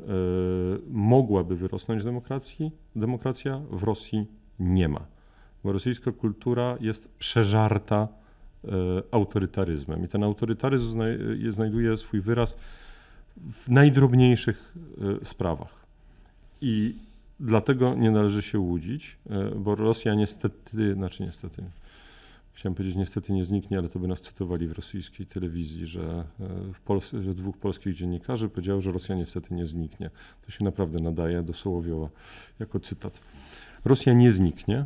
[0.91, 4.27] mogłaby wyrosnąć demokracji, demokracja w Rosji
[4.59, 5.07] nie ma.
[5.65, 8.09] Bo rosyjska kultura jest przeżarta
[9.11, 10.05] autorytaryzmem.
[10.05, 12.57] I ten autorytaryzm znaj- je- znajduje swój wyraz
[13.37, 14.75] w najdrobniejszych
[15.23, 15.87] e, sprawach.
[16.61, 16.95] I
[17.41, 21.63] dlatego nie należy się łudzić, e, bo Rosja niestety, znaczy niestety,
[22.53, 26.25] chciałem powiedzieć niestety nie zniknie, ale to by nas cytowali w rosyjskiej telewizji, że, e,
[26.75, 30.11] w Pols- że dwóch polskich dziennikarzy powiedziało, że Rosja niestety nie zniknie.
[30.47, 32.09] To się naprawdę nadaje do Sołowiowa
[32.59, 33.21] jako cytat.
[33.85, 34.85] Rosja nie zniknie,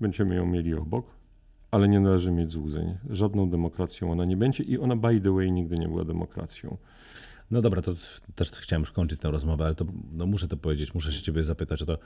[0.00, 1.17] będziemy ją mieli obok,
[1.70, 2.98] ale nie należy mieć złudzeń.
[3.10, 6.76] Żadną demokracją ona nie będzie i ona by the way nigdy nie była demokracją.
[7.50, 7.92] No dobra, to
[8.34, 11.44] też chciałem już kończyć tę rozmowę, ale to no muszę to powiedzieć, muszę się ciebie
[11.44, 11.98] zapytać o to,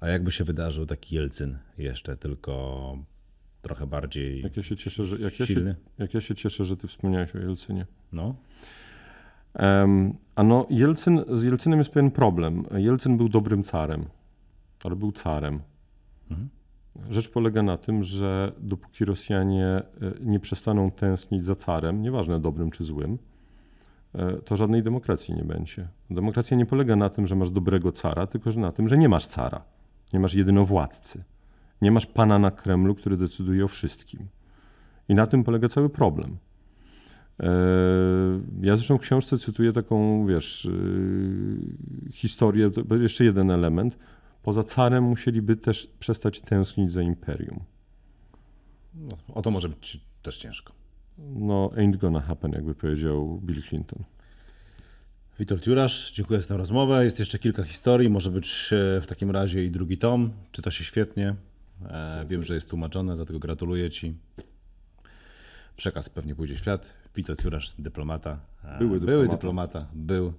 [0.00, 2.96] a jakby się wydarzył taki Jelcyn jeszcze, tylko
[3.62, 5.76] trochę bardziej Jak ja się cieszę, że, jak ja się, silny?
[5.98, 7.86] jak ja się cieszę, że ty wspomniałeś o Jelcynie.
[8.12, 8.34] No,
[9.54, 12.64] Em, a no, Jelcyn, z Jelcynem jest pewien problem.
[12.76, 14.04] Jelcyn był dobrym carem,
[14.84, 15.60] ale był carem.
[16.30, 16.48] Mhm.
[17.10, 19.84] Rzecz polega na tym, że dopóki Rosjanie e,
[20.20, 23.18] nie przestaną tęsknić za carem, nieważne dobrym czy złym,
[24.14, 25.88] e, to żadnej demokracji nie będzie.
[26.10, 29.08] Demokracja nie polega na tym, że masz dobrego cara, tylko że na tym, że nie
[29.08, 29.62] masz cara.
[30.12, 31.24] Nie masz jedynowładcy.
[31.82, 34.28] Nie masz pana na Kremlu, który decyduje o wszystkim.
[35.08, 36.36] I na tym polega cały problem.
[37.40, 37.50] E,
[38.60, 40.68] Ja zresztą w książce cytuję taką, wiesz,
[42.12, 43.98] historię, to jeszcze jeden element.
[44.42, 47.60] Poza carem musieliby też przestać tęsknić za imperium.
[48.94, 50.72] no o to może być też ciężko.
[51.18, 54.04] No, ain't gonna happen, jakby powiedział Bill Clinton.
[55.38, 57.04] Witold Jurasz, dziękuję za tę rozmowę.
[57.04, 60.32] Jest jeszcze kilka historii, może być e, w takim razie i drugi tom.
[60.52, 61.34] Czyta się świetnie.
[61.86, 64.14] E, Wiem, że jest tłumaczone, dlatego gratuluję Ci.
[65.76, 66.92] Przekaz pewnie pójdzie w świat.
[67.16, 68.40] Witold Jurasz, dyplomata.
[68.64, 69.36] E, Były Były dyplomata.
[69.36, 70.32] dyplomata, był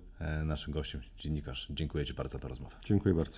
[0.45, 1.67] naszym gościem, dziennikarz.
[1.69, 2.75] Dziękuję Ci bardzo za tę rozmowę.
[2.85, 3.37] Dziękuję bardzo.